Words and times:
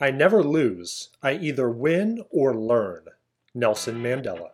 I 0.00 0.10
never 0.10 0.42
lose. 0.42 1.10
I 1.22 1.34
either 1.34 1.70
win 1.70 2.24
or 2.28 2.52
learn. 2.52 3.04
Nelson 3.54 4.02
Mandela. 4.02 4.50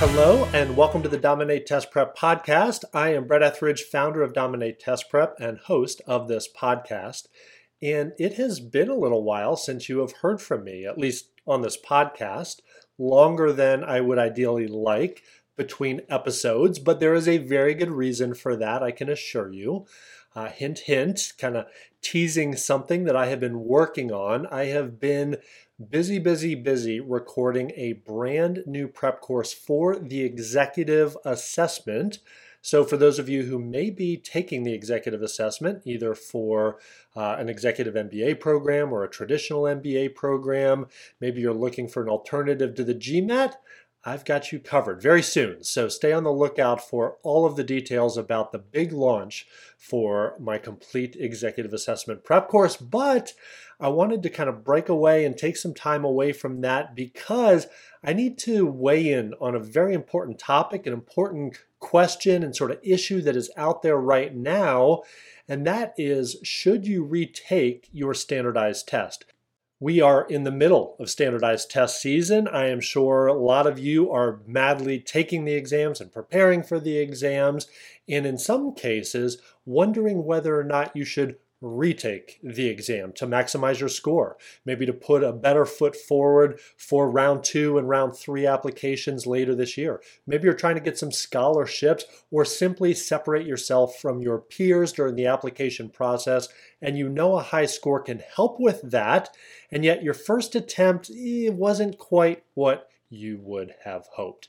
Hello, 0.00 0.48
and 0.52 0.76
welcome 0.76 1.04
to 1.04 1.08
the 1.08 1.18
Dominate 1.18 1.66
Test 1.66 1.92
Prep 1.92 2.16
podcast. 2.16 2.82
I 2.92 3.14
am 3.14 3.28
Brett 3.28 3.44
Etheridge, 3.44 3.82
founder 3.82 4.24
of 4.24 4.32
Dominate 4.32 4.80
Test 4.80 5.08
Prep 5.08 5.36
and 5.38 5.58
host 5.58 6.02
of 6.08 6.26
this 6.26 6.48
podcast. 6.52 7.28
And 7.80 8.10
it 8.18 8.34
has 8.34 8.58
been 8.58 8.88
a 8.88 8.96
little 8.96 9.22
while 9.22 9.54
since 9.54 9.88
you 9.88 10.00
have 10.00 10.14
heard 10.14 10.42
from 10.42 10.64
me, 10.64 10.84
at 10.84 10.98
least 10.98 11.28
on 11.46 11.62
this 11.62 11.78
podcast, 11.80 12.56
longer 12.98 13.52
than 13.52 13.84
I 13.84 14.00
would 14.00 14.18
ideally 14.18 14.66
like 14.66 15.22
between 15.62 16.00
episodes, 16.08 16.80
but 16.80 16.98
there 16.98 17.14
is 17.14 17.28
a 17.28 17.38
very 17.38 17.72
good 17.72 17.90
reason 17.90 18.34
for 18.34 18.56
that, 18.56 18.82
I 18.82 18.90
can 18.90 19.08
assure 19.08 19.52
you. 19.52 19.86
Uh, 20.34 20.48
hint, 20.48 20.80
hint, 20.80 21.34
kind 21.38 21.56
of 21.56 21.66
teasing 22.00 22.56
something 22.56 23.04
that 23.04 23.14
I 23.14 23.26
have 23.26 23.38
been 23.38 23.60
working 23.60 24.10
on. 24.10 24.48
I 24.48 24.64
have 24.64 24.98
been 24.98 25.36
busy, 25.90 26.18
busy, 26.18 26.56
busy 26.56 26.98
recording 26.98 27.70
a 27.76 27.92
brand 27.92 28.64
new 28.66 28.88
prep 28.88 29.20
course 29.20 29.52
for 29.52 29.96
the 29.96 30.22
executive 30.22 31.16
assessment. 31.24 32.18
So, 32.64 32.84
for 32.84 32.96
those 32.96 33.18
of 33.18 33.28
you 33.28 33.42
who 33.42 33.58
may 33.58 33.90
be 33.90 34.16
taking 34.16 34.62
the 34.62 34.72
executive 34.72 35.20
assessment, 35.20 35.82
either 35.84 36.14
for 36.14 36.78
uh, 37.16 37.36
an 37.38 37.48
executive 37.48 37.94
MBA 37.94 38.38
program 38.40 38.92
or 38.92 39.02
a 39.02 39.10
traditional 39.10 39.62
MBA 39.62 40.14
program, 40.14 40.86
maybe 41.20 41.40
you're 41.40 41.52
looking 41.52 41.88
for 41.88 42.02
an 42.02 42.08
alternative 42.08 42.74
to 42.76 42.84
the 42.84 42.94
GMAT, 42.94 43.54
I've 44.04 44.24
got 44.24 44.50
you 44.50 44.58
covered 44.58 45.00
very 45.00 45.22
soon. 45.22 45.62
So 45.62 45.88
stay 45.88 46.12
on 46.12 46.24
the 46.24 46.32
lookout 46.32 46.80
for 46.86 47.18
all 47.22 47.46
of 47.46 47.54
the 47.54 47.62
details 47.62 48.16
about 48.16 48.50
the 48.50 48.58
big 48.58 48.92
launch 48.92 49.46
for 49.78 50.34
my 50.40 50.58
complete 50.58 51.16
executive 51.18 51.72
assessment 51.72 52.24
prep 52.24 52.48
course. 52.48 52.76
But 52.76 53.32
I 53.78 53.88
wanted 53.88 54.22
to 54.24 54.30
kind 54.30 54.48
of 54.48 54.64
break 54.64 54.88
away 54.88 55.24
and 55.24 55.36
take 55.36 55.56
some 55.56 55.72
time 55.72 56.04
away 56.04 56.32
from 56.32 56.62
that 56.62 56.96
because 56.96 57.68
I 58.02 58.12
need 58.12 58.38
to 58.38 58.66
weigh 58.66 59.12
in 59.12 59.34
on 59.40 59.54
a 59.54 59.60
very 59.60 59.94
important 59.94 60.38
topic, 60.38 60.86
an 60.86 60.92
important 60.92 61.58
question 61.78 62.42
and 62.42 62.56
sort 62.56 62.70
of 62.72 62.78
issue 62.82 63.20
that 63.22 63.36
is 63.36 63.50
out 63.56 63.82
there 63.82 63.96
right 63.96 64.34
now. 64.34 65.02
And 65.48 65.64
that 65.66 65.94
is 65.96 66.36
should 66.42 66.86
you 66.86 67.04
retake 67.04 67.88
your 67.92 68.14
standardized 68.14 68.88
test? 68.88 69.26
We 69.82 70.00
are 70.00 70.24
in 70.28 70.44
the 70.44 70.52
middle 70.52 70.94
of 71.00 71.10
standardized 71.10 71.68
test 71.68 72.00
season. 72.00 72.46
I 72.46 72.68
am 72.68 72.78
sure 72.78 73.26
a 73.26 73.32
lot 73.32 73.66
of 73.66 73.80
you 73.80 74.12
are 74.12 74.38
madly 74.46 75.00
taking 75.00 75.44
the 75.44 75.54
exams 75.54 76.00
and 76.00 76.12
preparing 76.12 76.62
for 76.62 76.78
the 76.78 76.98
exams, 76.98 77.66
and 78.08 78.24
in 78.24 78.38
some 78.38 78.76
cases, 78.76 79.38
wondering 79.66 80.24
whether 80.24 80.56
or 80.56 80.62
not 80.62 80.94
you 80.94 81.04
should 81.04 81.34
retake 81.62 82.40
the 82.42 82.66
exam 82.66 83.12
to 83.12 83.26
maximize 83.26 83.78
your 83.78 83.88
score, 83.88 84.36
maybe 84.66 84.84
to 84.84 84.92
put 84.92 85.22
a 85.22 85.32
better 85.32 85.64
foot 85.64 85.94
forward 85.94 86.58
for 86.76 87.08
round 87.08 87.44
two 87.44 87.78
and 87.78 87.88
round 87.88 88.16
three 88.16 88.44
applications 88.44 89.26
later 89.26 89.54
this 89.54 89.78
year. 89.78 90.02
Maybe 90.26 90.44
you're 90.44 90.54
trying 90.54 90.74
to 90.74 90.80
get 90.80 90.98
some 90.98 91.12
scholarships 91.12 92.04
or 92.32 92.44
simply 92.44 92.92
separate 92.94 93.46
yourself 93.46 93.96
from 94.00 94.20
your 94.20 94.38
peers 94.38 94.92
during 94.92 95.14
the 95.14 95.26
application 95.26 95.88
process, 95.88 96.48
and 96.82 96.98
you 96.98 97.08
know 97.08 97.38
a 97.38 97.42
high 97.42 97.66
score 97.66 98.00
can 98.00 98.20
help 98.34 98.58
with 98.58 98.82
that, 98.82 99.30
and 99.70 99.84
yet 99.84 100.02
your 100.02 100.14
first 100.14 100.56
attempt 100.56 101.10
eh, 101.10 101.48
wasn't 101.48 101.96
quite 101.96 102.42
what 102.54 102.90
you 103.08 103.38
would 103.40 103.74
have 103.84 104.06
hoped. 104.14 104.48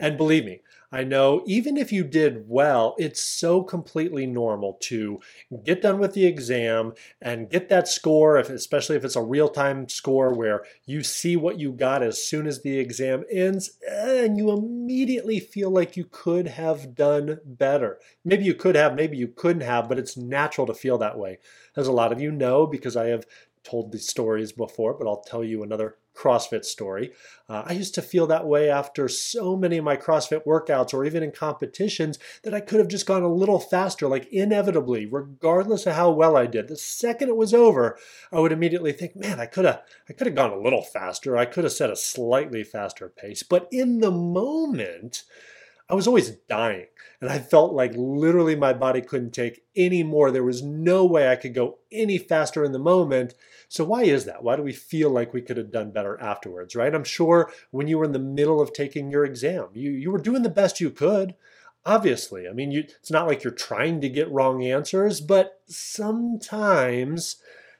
And 0.00 0.16
believe 0.16 0.44
me, 0.46 0.62
I 0.90 1.04
know 1.04 1.44
even 1.46 1.76
if 1.76 1.92
you 1.92 2.02
did 2.02 2.48
well, 2.48 2.96
it's 2.98 3.22
so 3.22 3.62
completely 3.62 4.26
normal 4.26 4.78
to 4.82 5.20
get 5.62 5.82
done 5.82 6.00
with 6.00 6.14
the 6.14 6.26
exam 6.26 6.94
and 7.20 7.48
get 7.48 7.68
that 7.68 7.86
score, 7.86 8.36
if, 8.38 8.50
especially 8.50 8.96
if 8.96 9.04
it's 9.04 9.14
a 9.14 9.22
real 9.22 9.48
time 9.48 9.88
score 9.88 10.34
where 10.34 10.64
you 10.86 11.04
see 11.04 11.36
what 11.36 11.60
you 11.60 11.70
got 11.70 12.02
as 12.02 12.20
soon 12.26 12.48
as 12.48 12.62
the 12.62 12.78
exam 12.78 13.24
ends, 13.30 13.78
and 13.88 14.36
you 14.36 14.50
immediately 14.50 15.38
feel 15.38 15.70
like 15.70 15.96
you 15.96 16.06
could 16.10 16.48
have 16.48 16.96
done 16.96 17.38
better. 17.44 18.00
Maybe 18.24 18.44
you 18.44 18.54
could 18.54 18.74
have, 18.74 18.96
maybe 18.96 19.16
you 19.16 19.28
couldn't 19.28 19.62
have, 19.62 19.88
but 19.88 19.98
it's 19.98 20.16
natural 20.16 20.66
to 20.66 20.74
feel 20.74 20.98
that 20.98 21.18
way. 21.18 21.38
As 21.76 21.86
a 21.86 21.92
lot 21.92 22.10
of 22.10 22.20
you 22.20 22.32
know, 22.32 22.66
because 22.66 22.96
I 22.96 23.06
have 23.08 23.26
told 23.62 23.92
these 23.92 24.08
stories 24.08 24.50
before, 24.50 24.94
but 24.94 25.06
I'll 25.06 25.22
tell 25.22 25.44
you 25.44 25.62
another 25.62 25.96
CrossFit 26.20 26.64
story. 26.64 27.12
Uh, 27.48 27.62
I 27.66 27.72
used 27.72 27.94
to 27.94 28.02
feel 28.02 28.26
that 28.26 28.46
way 28.46 28.68
after 28.68 29.08
so 29.08 29.56
many 29.56 29.78
of 29.78 29.84
my 29.84 29.96
CrossFit 29.96 30.44
workouts 30.44 30.92
or 30.92 31.04
even 31.04 31.22
in 31.22 31.32
competitions 31.32 32.18
that 32.42 32.52
I 32.52 32.60
could 32.60 32.78
have 32.78 32.88
just 32.88 33.06
gone 33.06 33.22
a 33.22 33.32
little 33.32 33.58
faster, 33.58 34.06
like 34.06 34.28
inevitably, 34.30 35.06
regardless 35.06 35.86
of 35.86 35.94
how 35.94 36.10
well 36.10 36.36
I 36.36 36.46
did. 36.46 36.68
The 36.68 36.76
second 36.76 37.28
it 37.28 37.36
was 37.36 37.54
over, 37.54 37.98
I 38.30 38.38
would 38.40 38.52
immediately 38.52 38.92
think, 38.92 39.16
man, 39.16 39.40
I 39.40 39.46
could 39.46 39.64
have 39.64 39.82
I 40.08 40.12
could 40.12 40.26
have 40.26 40.36
gone 40.36 40.52
a 40.52 40.60
little 40.60 40.82
faster. 40.82 41.36
I 41.36 41.46
could 41.46 41.64
have 41.64 41.72
set 41.72 41.90
a 41.90 41.96
slightly 41.96 42.64
faster 42.64 43.08
pace. 43.08 43.42
But 43.42 43.66
in 43.72 44.00
the 44.00 44.10
moment, 44.10 45.24
I 45.90 45.94
was 45.94 46.06
always 46.06 46.30
dying. 46.30 46.86
And 47.20 47.28
I 47.28 47.38
felt 47.38 47.72
like 47.72 47.92
literally 47.96 48.54
my 48.54 48.72
body 48.72 49.02
couldn't 49.02 49.32
take 49.32 49.64
any 49.76 50.02
more. 50.02 50.30
There 50.30 50.44
was 50.44 50.62
no 50.62 51.04
way 51.04 51.28
I 51.28 51.36
could 51.36 51.52
go 51.52 51.78
any 51.90 52.16
faster 52.16 52.64
in 52.64 52.72
the 52.72 52.78
moment. 52.78 53.34
So, 53.70 53.84
why 53.84 54.02
is 54.02 54.24
that? 54.24 54.42
Why 54.42 54.56
do 54.56 54.64
we 54.64 54.72
feel 54.72 55.10
like 55.10 55.32
we 55.32 55.42
could 55.42 55.56
have 55.56 55.70
done 55.70 55.92
better 55.92 56.20
afterwards, 56.20 56.74
right? 56.74 56.92
I'm 56.92 57.04
sure 57.04 57.52
when 57.70 57.86
you 57.86 57.98
were 57.98 58.04
in 58.04 58.10
the 58.10 58.18
middle 58.18 58.60
of 58.60 58.72
taking 58.72 59.12
your 59.12 59.24
exam, 59.24 59.68
you, 59.74 59.92
you 59.92 60.10
were 60.10 60.18
doing 60.18 60.42
the 60.42 60.48
best 60.48 60.80
you 60.80 60.90
could. 60.90 61.36
Obviously, 61.86 62.48
I 62.48 62.52
mean, 62.52 62.72
you, 62.72 62.80
it's 62.80 63.12
not 63.12 63.28
like 63.28 63.44
you're 63.44 63.52
trying 63.52 64.00
to 64.00 64.08
get 64.08 64.28
wrong 64.32 64.64
answers, 64.64 65.20
but 65.20 65.60
sometimes 65.68 67.36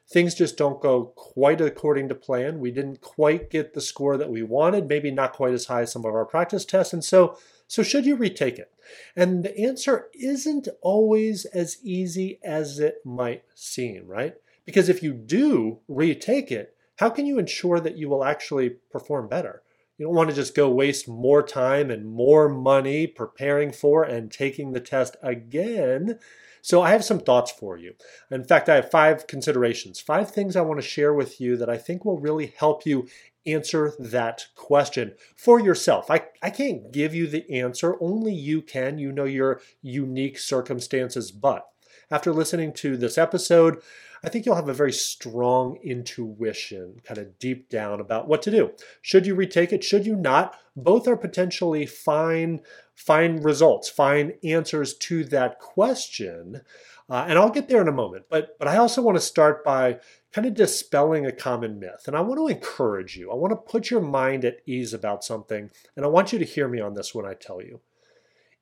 things 0.09 0.33
just 0.33 0.55
don't 0.55 0.81
go 0.81 1.11
quite 1.17 1.59
according 1.59 2.07
to 2.07 2.15
plan. 2.15 2.61
We 2.61 2.71
didn't 2.71 3.01
quite 3.01 3.49
get 3.49 3.73
the 3.73 3.81
score 3.81 4.15
that 4.15 4.31
we 4.31 4.43
wanted, 4.43 4.87
maybe 4.87 5.11
not 5.11 5.33
quite 5.33 5.53
as 5.53 5.65
high 5.65 5.81
as 5.81 5.91
some 5.91 6.05
of 6.05 6.15
our 6.15 6.25
practice 6.25 6.63
tests. 6.63 6.93
And 6.93 7.03
so, 7.03 7.37
so 7.67 7.83
should 7.83 8.05
you 8.05 8.15
retake 8.15 8.57
it? 8.57 8.71
And 9.13 9.43
the 9.43 9.59
answer 9.59 10.07
isn't 10.13 10.69
always 10.81 11.43
as 11.43 11.79
easy 11.83 12.39
as 12.45 12.79
it 12.79 13.05
might 13.05 13.43
seem, 13.55 14.07
right? 14.07 14.37
Because 14.71 14.89
if 14.89 15.03
you 15.03 15.13
do 15.13 15.79
retake 15.87 16.51
it, 16.51 16.75
how 16.97 17.09
can 17.09 17.25
you 17.25 17.37
ensure 17.37 17.79
that 17.79 17.97
you 17.97 18.09
will 18.09 18.23
actually 18.23 18.69
perform 18.91 19.27
better? 19.27 19.63
You 19.97 20.05
don't 20.05 20.15
want 20.15 20.29
to 20.29 20.35
just 20.35 20.55
go 20.55 20.69
waste 20.69 21.07
more 21.07 21.43
time 21.43 21.91
and 21.91 22.05
more 22.05 22.47
money 22.47 23.05
preparing 23.05 23.71
for 23.71 24.03
and 24.03 24.31
taking 24.31 24.71
the 24.71 24.79
test 24.79 25.17
again 25.21 26.19
so 26.61 26.81
I 26.81 26.91
have 26.91 27.03
some 27.03 27.19
thoughts 27.19 27.51
for 27.51 27.77
you. 27.77 27.95
In 28.29 28.43
fact, 28.43 28.69
I 28.69 28.75
have 28.75 28.91
five 28.91 29.27
considerations, 29.27 29.99
five 29.99 30.31
things 30.31 30.55
I 30.55 30.61
want 30.61 30.79
to 30.79 30.87
share 30.87 31.13
with 31.13 31.41
you 31.41 31.57
that 31.57 31.69
I 31.69 31.77
think 31.77 32.05
will 32.05 32.19
really 32.19 32.53
help 32.57 32.85
you 32.85 33.07
answer 33.45 33.93
that 33.97 34.45
question 34.55 35.15
for 35.35 35.59
yourself. 35.59 36.11
I, 36.11 36.21
I 36.43 36.51
can't 36.51 36.91
give 36.91 37.15
you 37.15 37.25
the 37.25 37.49
answer, 37.51 37.97
only 37.99 38.33
you 38.33 38.61
can. 38.61 38.99
You 38.99 39.11
know 39.11 39.25
your 39.25 39.59
unique 39.81 40.37
circumstances. 40.37 41.31
But 41.31 41.67
after 42.11 42.31
listening 42.31 42.73
to 42.73 42.95
this 42.95 43.17
episode, 43.17 43.81
I 44.23 44.29
think 44.29 44.45
you'll 44.45 44.55
have 44.55 44.69
a 44.69 44.73
very 44.73 44.93
strong 44.93 45.77
intuition, 45.83 47.01
kind 47.03 47.17
of 47.17 47.39
deep 47.39 47.69
down, 47.69 47.99
about 47.99 48.27
what 48.27 48.41
to 48.43 48.51
do. 48.51 48.71
Should 49.01 49.25
you 49.25 49.33
retake 49.33 49.73
it? 49.73 49.83
Should 49.83 50.05
you 50.05 50.15
not? 50.15 50.55
Both 50.75 51.07
are 51.07 51.17
potentially 51.17 51.85
fine, 51.87 52.61
fine 52.93 53.41
results, 53.41 53.89
fine 53.89 54.33
answers 54.43 54.93
to 54.95 55.23
that 55.25 55.59
question. 55.59 56.61
Uh, 57.09 57.25
and 57.27 57.37
I'll 57.37 57.49
get 57.49 57.67
there 57.67 57.81
in 57.81 57.87
a 57.87 57.93
moment. 57.93 58.25
But 58.29 58.57
but 58.59 58.67
I 58.67 58.77
also 58.77 59.01
want 59.01 59.17
to 59.17 59.21
start 59.21 59.65
by 59.65 59.99
kind 60.31 60.47
of 60.47 60.53
dispelling 60.53 61.25
a 61.25 61.31
common 61.31 61.79
myth. 61.79 62.03
And 62.07 62.15
I 62.15 62.21
want 62.21 62.39
to 62.39 62.47
encourage 62.47 63.17
you. 63.17 63.31
I 63.31 63.35
want 63.35 63.51
to 63.51 63.71
put 63.71 63.89
your 63.89 64.01
mind 64.01 64.45
at 64.45 64.61
ease 64.65 64.93
about 64.93 65.23
something. 65.23 65.71
And 65.95 66.05
I 66.05 66.07
want 66.07 66.31
you 66.31 66.39
to 66.39 66.45
hear 66.45 66.67
me 66.67 66.79
on 66.79 66.93
this 66.93 67.13
when 67.13 67.25
I 67.25 67.33
tell 67.33 67.61
you. 67.61 67.81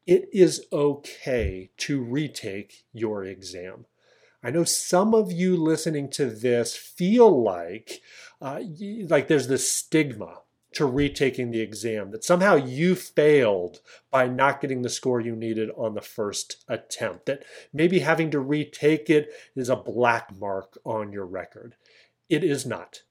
It 0.08 0.30
is 0.34 0.66
okay 0.74 1.70
to 1.78 2.02
retake 2.02 2.86
your 2.92 3.24
exam. 3.24 3.86
I 4.44 4.52
know 4.52 4.64
some 4.64 5.14
of 5.14 5.32
you 5.32 5.58
listening 5.58 6.10
to 6.12 6.26
this 6.26 6.76
feel 6.76 7.44
like 7.44 8.02
uh, 8.42 8.62
like 9.08 9.28
there's 9.28 9.48
this 9.48 9.70
stigma 9.70 10.40
to 10.72 10.86
retaking 10.86 11.52
the 11.52 11.62
exam 11.62 12.12
that 12.12 12.24
somehow 12.24 12.56
you 12.56 12.96
failed 12.96 13.82
by 14.12 14.28
not 14.28 14.62
getting 14.62 14.82
the 14.82 14.90
score 14.90 15.20
you 15.20 15.36
needed 15.36 15.70
on 15.76 15.96
the 15.96 16.02
first 16.02 16.64
attempt 16.68 17.26
that 17.26 17.44
maybe 17.74 18.00
having 18.00 18.30
to 18.32 18.40
retake 18.40 19.10
it 19.10 19.30
is 19.56 19.68
a 19.68 19.76
black 19.76 20.38
mark 20.40 20.78
on 20.86 21.12
your 21.12 21.26
record. 21.26 21.76
It 22.30 22.44
is 22.44 22.66
not. 22.66 23.02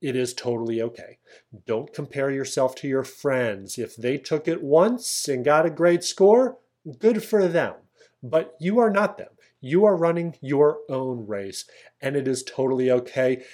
It 0.00 0.14
is 0.14 0.32
totally 0.32 0.80
okay. 0.80 1.18
Don't 1.66 1.92
compare 1.92 2.30
yourself 2.30 2.76
to 2.76 2.88
your 2.88 3.02
friends. 3.02 3.78
If 3.78 3.96
they 3.96 4.16
took 4.16 4.46
it 4.46 4.62
once 4.62 5.26
and 5.26 5.44
got 5.44 5.66
a 5.66 5.70
great 5.70 6.04
score 6.04 6.58
good 6.98 7.22
for 7.22 7.46
them. 7.48 7.74
But 8.22 8.54
you 8.60 8.78
are 8.78 8.90
not 8.90 9.18
them 9.18 9.28
you 9.60 9.84
are 9.84 9.96
running 9.96 10.36
your 10.40 10.78
own 10.88 11.26
race, 11.26 11.64
and 12.00 12.16
it 12.16 12.28
is 12.28 12.42
totally 12.42 12.90
okay. 12.90 13.44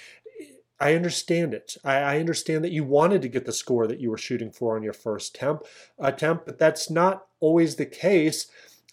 I 0.80 0.94
understand 0.94 1.54
it. 1.54 1.76
I, 1.84 2.18
understand 2.18 2.64
that 2.64 2.72
you 2.72 2.84
wanted 2.84 3.22
to 3.22 3.28
get 3.28 3.46
the 3.46 3.52
score 3.52 3.86
that 3.86 4.00
you 4.00 4.10
were 4.10 4.18
shooting 4.18 4.50
for 4.50 4.76
on 4.76 4.82
your 4.82 4.92
first 4.92 5.34
temp, 5.34 5.62
attempt, 5.98 6.46
but 6.46 6.58
that's 6.58 6.90
not 6.90 7.26
always 7.40 7.76
the 7.76 7.86
case. 7.86 8.48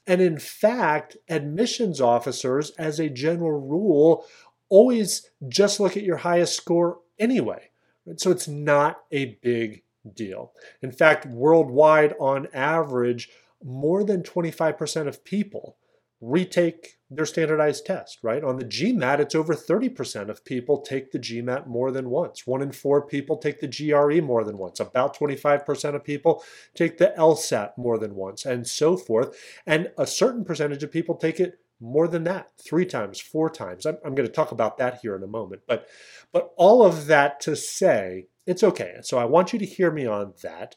And 0.06 0.22
in 0.22 0.38
fact, 0.38 1.18
admissions 1.28 2.00
officers, 2.00 2.72
as 2.72 3.00
a 3.00 3.10
general 3.10 3.60
rule, 3.60 4.26
always 4.70 5.30
just 5.50 5.80
look 5.80 5.98
at 5.98 6.04
your 6.04 6.18
highest 6.18 6.56
score 6.56 7.00
anyway. 7.20 7.72
So 8.18 8.32
it's 8.32 8.48
not 8.48 9.02
a 9.12 9.38
big 9.42 9.84
deal. 10.16 10.54
In 10.82 10.92
fact, 10.92 11.26
worldwide, 11.26 12.16
on 12.20 12.48
average, 12.54 13.30
more 13.64 14.04
than 14.04 14.24
25% 14.24 15.08
of 15.08 15.24
people 15.24 15.78
retake 16.22 17.00
their 17.10 17.26
standardized 17.26 17.86
test, 17.86 18.20
right? 18.22 18.44
On 18.44 18.58
the 18.58 18.64
GMAT, 18.64 19.20
it's 19.20 19.36
over 19.36 19.54
30% 19.54 20.30
of 20.30 20.46
people 20.46 20.80
take 20.80 21.12
the 21.12 21.20
GMAT 21.20 21.68
more 21.68 21.92
than 21.92 22.10
once. 22.10 22.48
One 22.48 22.62
in 22.62 22.72
four 22.72 23.06
people 23.06 23.38
take 23.38 23.60
the 23.60 23.68
GRE 23.68 24.22
more 24.22 24.44
than 24.44 24.58
once. 24.58 24.80
About 24.80 25.18
25% 25.18 25.96
of 25.96 26.04
people 26.04 26.44
take 26.74 27.00
the 27.00 27.14
LSAT 27.18 27.78
more 27.78 27.98
than 27.98 28.16
once, 28.16 28.46
and 28.46 28.66
so 28.66 28.96
forth. 28.96 29.36
And 29.66 29.92
a 29.98 30.08
certain 30.08 30.46
percentage 30.46 30.84
of 30.84 30.92
people 30.92 31.16
take 31.16 31.40
it 31.40 31.60
more 31.82 32.08
than 32.08 32.24
that, 32.26 32.52
three 32.64 32.86
times, 32.86 33.20
four 33.20 33.50
times. 33.50 33.86
I'm, 33.86 33.98
I'm 34.06 34.14
going 34.16 34.28
to 34.28 34.34
talk 34.34 34.52
about 34.52 34.78
that 34.78 35.00
here 35.02 35.16
in 35.16 35.24
a 35.24 35.28
moment. 35.28 35.64
But, 35.68 35.88
but 36.32 36.54
all 36.56 36.86
of 36.86 37.08
that 37.08 37.40
to 37.42 37.56
say, 37.56 38.28
it's 38.46 38.64
okay. 38.64 38.98
So 39.02 39.18
I 39.18 39.26
want 39.26 39.52
you 39.52 39.60
to 39.60 39.66
hear 39.66 39.92
me 39.92 40.06
on 40.06 40.34
that. 40.44 40.76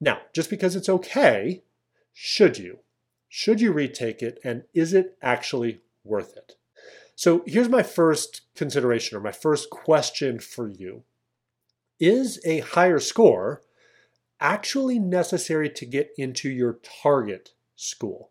Now, 0.00 0.20
just 0.32 0.48
because 0.48 0.76
it's 0.76 0.88
okay, 0.88 1.64
should 2.14 2.56
you? 2.56 2.78
Should 3.30 3.62
you 3.62 3.72
retake 3.72 4.22
it? 4.22 4.38
And 4.44 4.64
is 4.74 4.92
it 4.92 5.16
actually 5.22 5.80
worth 6.04 6.36
it? 6.36 6.56
So 7.16 7.42
here's 7.46 7.68
my 7.70 7.82
first 7.82 8.42
consideration 8.54 9.16
or 9.16 9.20
my 9.20 9.32
first 9.32 9.70
question 9.70 10.38
for 10.38 10.68
you 10.68 11.04
Is 11.98 12.38
a 12.44 12.60
higher 12.60 12.98
score 12.98 13.62
actually 14.38 14.98
necessary 14.98 15.70
to 15.70 15.86
get 15.86 16.10
into 16.18 16.50
your 16.50 16.80
target 17.02 17.52
school? 17.76 18.30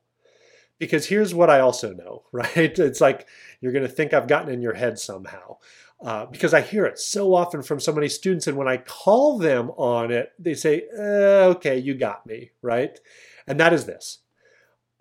because 0.79 1.07
here's 1.07 1.35
what 1.35 1.49
I 1.49 1.59
also 1.59 1.93
know, 1.93 2.23
right? 2.31 2.79
It's 2.79 3.01
like 3.01 3.27
you're 3.61 3.73
going 3.73 3.85
to 3.85 3.91
think 3.91 4.13
I've 4.13 4.27
gotten 4.27 4.51
in 4.51 4.61
your 4.61 4.73
head 4.73 4.97
somehow. 4.97 5.57
Uh, 6.01 6.25
because 6.25 6.53
I 6.53 6.61
hear 6.61 6.85
it 6.85 6.97
so 6.97 7.35
often 7.35 7.61
from 7.61 7.81
so 7.81 7.91
many 7.91 8.07
students, 8.07 8.47
and 8.47 8.55
when 8.55 8.69
I 8.69 8.77
call 8.77 9.37
them 9.37 9.69
on 9.71 10.11
it, 10.11 10.31
they 10.39 10.53
say, 10.53 10.83
uh, 10.97 11.51
"Okay, 11.51 11.77
you 11.77 11.93
got 11.93 12.25
me," 12.25 12.51
right? 12.61 12.97
And 13.45 13.59
that 13.59 13.73
is 13.73 13.85
this: 13.85 14.19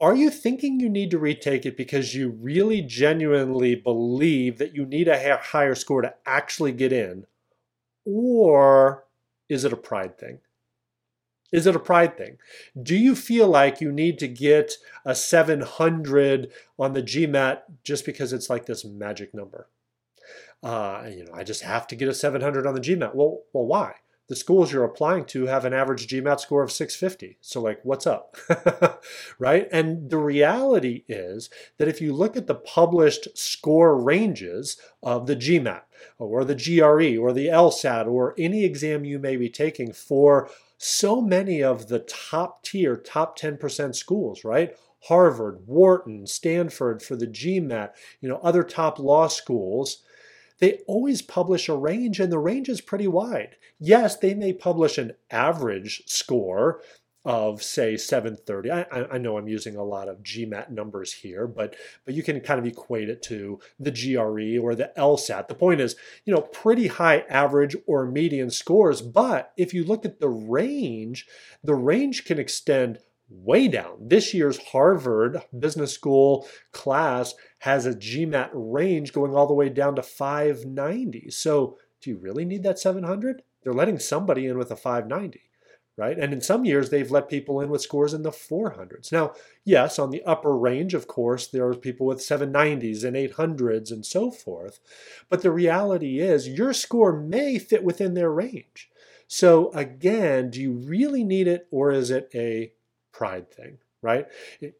Are 0.00 0.14
you 0.14 0.30
thinking 0.30 0.78
you 0.78 0.88
need 0.88 1.10
to 1.10 1.18
retake 1.18 1.66
it 1.66 1.76
because 1.76 2.14
you 2.14 2.30
really 2.30 2.82
genuinely 2.82 3.74
believe 3.74 4.58
that 4.58 4.74
you 4.74 4.86
need 4.86 5.08
a 5.08 5.36
higher 5.38 5.74
score 5.74 6.02
to 6.02 6.14
actually 6.24 6.72
get 6.72 6.92
in, 6.92 7.26
or 8.04 9.04
is 9.48 9.64
it 9.64 9.72
a 9.72 9.76
pride 9.76 10.16
thing? 10.16 10.38
Is 11.50 11.66
it 11.66 11.74
a 11.74 11.80
pride 11.80 12.16
thing? 12.16 12.38
Do 12.80 12.94
you 12.94 13.16
feel 13.16 13.48
like 13.48 13.80
you 13.80 13.90
need 13.90 14.18
to 14.18 14.28
get 14.28 14.74
a 15.04 15.14
700 15.14 16.52
on 16.78 16.92
the 16.92 17.02
GMAT 17.02 17.62
just 17.82 18.04
because 18.04 18.32
it's 18.32 18.50
like 18.50 18.66
this 18.66 18.84
magic 18.84 19.34
number? 19.34 19.66
Uh, 20.62 21.08
you 21.10 21.24
know, 21.24 21.32
I 21.32 21.44
just 21.44 21.62
have 21.62 21.86
to 21.88 21.96
get 21.96 22.08
a 22.08 22.14
700 22.14 22.66
on 22.66 22.74
the 22.74 22.80
GMAT. 22.80 23.14
Well, 23.14 23.42
well, 23.52 23.66
why? 23.66 23.94
The 24.28 24.36
schools 24.36 24.72
you're 24.72 24.84
applying 24.84 25.24
to 25.26 25.46
have 25.46 25.64
an 25.64 25.72
average 25.72 26.06
GMAT 26.06 26.40
score 26.40 26.62
of 26.62 26.70
650. 26.70 27.38
So, 27.40 27.60
like, 27.62 27.80
what's 27.82 28.06
up? 28.06 28.36
right? 29.38 29.66
And 29.72 30.10
the 30.10 30.18
reality 30.18 31.04
is 31.08 31.48
that 31.78 31.88
if 31.88 32.00
you 32.00 32.12
look 32.12 32.36
at 32.36 32.46
the 32.46 32.54
published 32.54 33.36
score 33.36 33.98
ranges 33.98 34.76
of 35.02 35.26
the 35.26 35.36
GMAT 35.36 35.82
or 36.18 36.44
the 36.44 36.54
GRE 36.54 37.18
or 37.20 37.32
the 37.32 37.46
LSAT 37.46 38.06
or 38.06 38.34
any 38.38 38.64
exam 38.64 39.04
you 39.04 39.18
may 39.18 39.36
be 39.36 39.48
taking 39.48 39.92
for 39.92 40.50
so 40.76 41.20
many 41.20 41.62
of 41.62 41.88
the 41.88 41.98
top 42.00 42.62
tier, 42.62 42.96
top 42.96 43.38
10% 43.38 43.94
schools, 43.94 44.44
right? 44.44 44.76
Harvard, 45.04 45.66
Wharton, 45.66 46.26
Stanford 46.26 47.02
for 47.02 47.16
the 47.16 47.26
GMAT, 47.26 47.90
you 48.20 48.28
know, 48.28 48.40
other 48.42 48.62
top 48.62 48.98
law 48.98 49.28
schools, 49.28 50.02
they 50.58 50.80
always 50.86 51.22
publish 51.22 51.68
a 51.68 51.76
range 51.76 52.20
and 52.20 52.32
the 52.32 52.38
range 52.38 52.68
is 52.68 52.80
pretty 52.80 53.06
wide. 53.06 53.56
Yes, 53.78 54.16
they 54.16 54.34
may 54.34 54.52
publish 54.52 54.98
an 54.98 55.12
average 55.30 56.02
score 56.06 56.80
of 57.24 57.62
say 57.62 57.96
730 57.96 58.70
I, 58.70 58.86
I, 59.14 59.18
know 59.18 59.36
i'm 59.36 59.48
using 59.48 59.74
a 59.74 59.82
lot 59.82 60.08
of 60.08 60.22
gmat 60.22 60.70
numbers 60.70 61.12
here 61.12 61.48
but 61.48 61.74
but 62.04 62.14
you 62.14 62.22
can 62.22 62.40
kind 62.40 62.60
of 62.60 62.64
equate 62.64 63.08
it 63.10 63.22
to 63.24 63.58
the 63.78 63.90
gre 63.90 64.58
or 64.62 64.74
the 64.74 64.92
lsat 64.96 65.48
the 65.48 65.54
point 65.54 65.80
is 65.80 65.96
you 66.24 66.32
know 66.32 66.40
pretty 66.40 66.86
high 66.86 67.24
average 67.28 67.76
or 67.86 68.06
median 68.06 68.50
scores 68.50 69.02
but 69.02 69.52
if 69.56 69.74
you 69.74 69.84
look 69.84 70.04
at 70.04 70.20
the 70.20 70.28
range 70.28 71.26
the 71.62 71.74
range 71.74 72.24
can 72.24 72.38
extend 72.38 72.98
way 73.30 73.68
down 73.68 73.96
this 74.00 74.32
year's 74.32 74.58
harvard 74.58 75.42
business 75.58 75.92
school 75.92 76.46
class 76.72 77.34
has 77.60 77.84
a 77.84 77.94
gmat 77.94 78.50
range 78.52 79.12
going 79.12 79.34
all 79.34 79.46
the 79.46 79.54
way 79.54 79.68
down 79.68 79.94
to 79.94 80.02
590 80.02 81.30
so 81.30 81.76
do 82.00 82.10
you 82.10 82.16
really 82.16 82.44
need 82.44 82.62
that 82.62 82.78
700 82.78 83.42
they're 83.62 83.72
letting 83.72 83.98
somebody 83.98 84.46
in 84.46 84.56
with 84.56 84.70
a 84.70 84.76
590 84.76 85.48
right? 85.98 86.16
And 86.16 86.32
in 86.32 86.40
some 86.40 86.64
years, 86.64 86.88
they've 86.88 87.10
let 87.10 87.28
people 87.28 87.60
in 87.60 87.70
with 87.70 87.82
scores 87.82 88.14
in 88.14 88.22
the 88.22 88.30
400s. 88.30 89.10
Now, 89.10 89.32
yes, 89.64 89.98
on 89.98 90.10
the 90.10 90.22
upper 90.22 90.56
range, 90.56 90.94
of 90.94 91.08
course, 91.08 91.48
there 91.48 91.66
are 91.66 91.74
people 91.74 92.06
with 92.06 92.20
790s 92.20 93.02
and 93.02 93.16
800s 93.16 93.90
and 93.90 94.06
so 94.06 94.30
forth. 94.30 94.78
But 95.28 95.42
the 95.42 95.50
reality 95.50 96.20
is, 96.20 96.48
your 96.48 96.72
score 96.72 97.12
may 97.12 97.58
fit 97.58 97.82
within 97.82 98.14
their 98.14 98.30
range. 98.30 98.88
So, 99.26 99.72
again, 99.72 100.50
do 100.50 100.62
you 100.62 100.72
really 100.72 101.24
need 101.24 101.48
it 101.48 101.66
or 101.70 101.90
is 101.90 102.10
it 102.10 102.30
a 102.32 102.72
pride 103.18 103.50
thing, 103.50 103.78
right? 104.00 104.26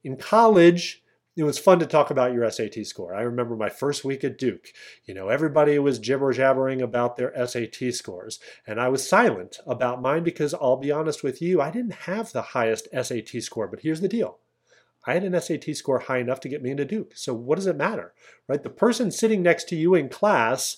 In 0.05 0.17
college, 0.17 1.03
it 1.37 1.43
was 1.43 1.59
fun 1.59 1.81
to 1.81 1.87
talk 1.87 2.11
about 2.11 2.33
your 2.33 2.49
SAT 2.49 2.87
score. 2.87 3.13
I 3.13 3.23
remember 3.23 3.57
my 3.57 3.69
first 3.69 4.05
week 4.05 4.23
at 4.23 4.39
Duke. 4.39 4.69
You 5.05 5.15
know, 5.15 5.29
everybody 5.29 5.77
was 5.81 5.99
jibber 5.99 6.33
jabbering 6.33 6.81
about 6.81 7.17
their 7.17 7.33
SAT 7.47 7.93
scores, 7.93 8.39
and 8.65 8.81
I 8.81 8.89
was 8.91 9.09
silent 9.09 9.59
about 9.67 10.01
mine 10.01 10.23
because 10.23 10.55
I'll 10.55 10.77
be 10.77 10.93
honest 10.93 11.25
with 11.25 11.43
you, 11.43 11.61
I 11.61 11.73
didn't 11.73 12.05
have 12.07 12.31
the 12.31 12.43
highest 12.43 12.87
SAT 12.93 13.43
score. 13.43 13.67
But 13.67 13.81
here's 13.81 14.01
the 14.01 14.09
deal 14.09 14.39
I 15.05 15.15
had 15.15 15.25
an 15.25 15.41
SAT 15.41 15.75
score 15.75 15.99
high 15.99 16.19
enough 16.19 16.39
to 16.41 16.49
get 16.49 16.63
me 16.63 16.71
into 16.71 16.85
Duke. 16.85 17.13
So 17.17 17.35
what 17.35 17.57
does 17.57 17.67
it 17.67 17.77
matter, 17.77 18.15
right? 18.47 18.63
The 18.63 18.71
person 18.71 19.11
sitting 19.11 19.43
next 19.43 19.69
to 19.71 19.77
you 19.77 19.97
in 19.97 20.09
class 20.09 20.77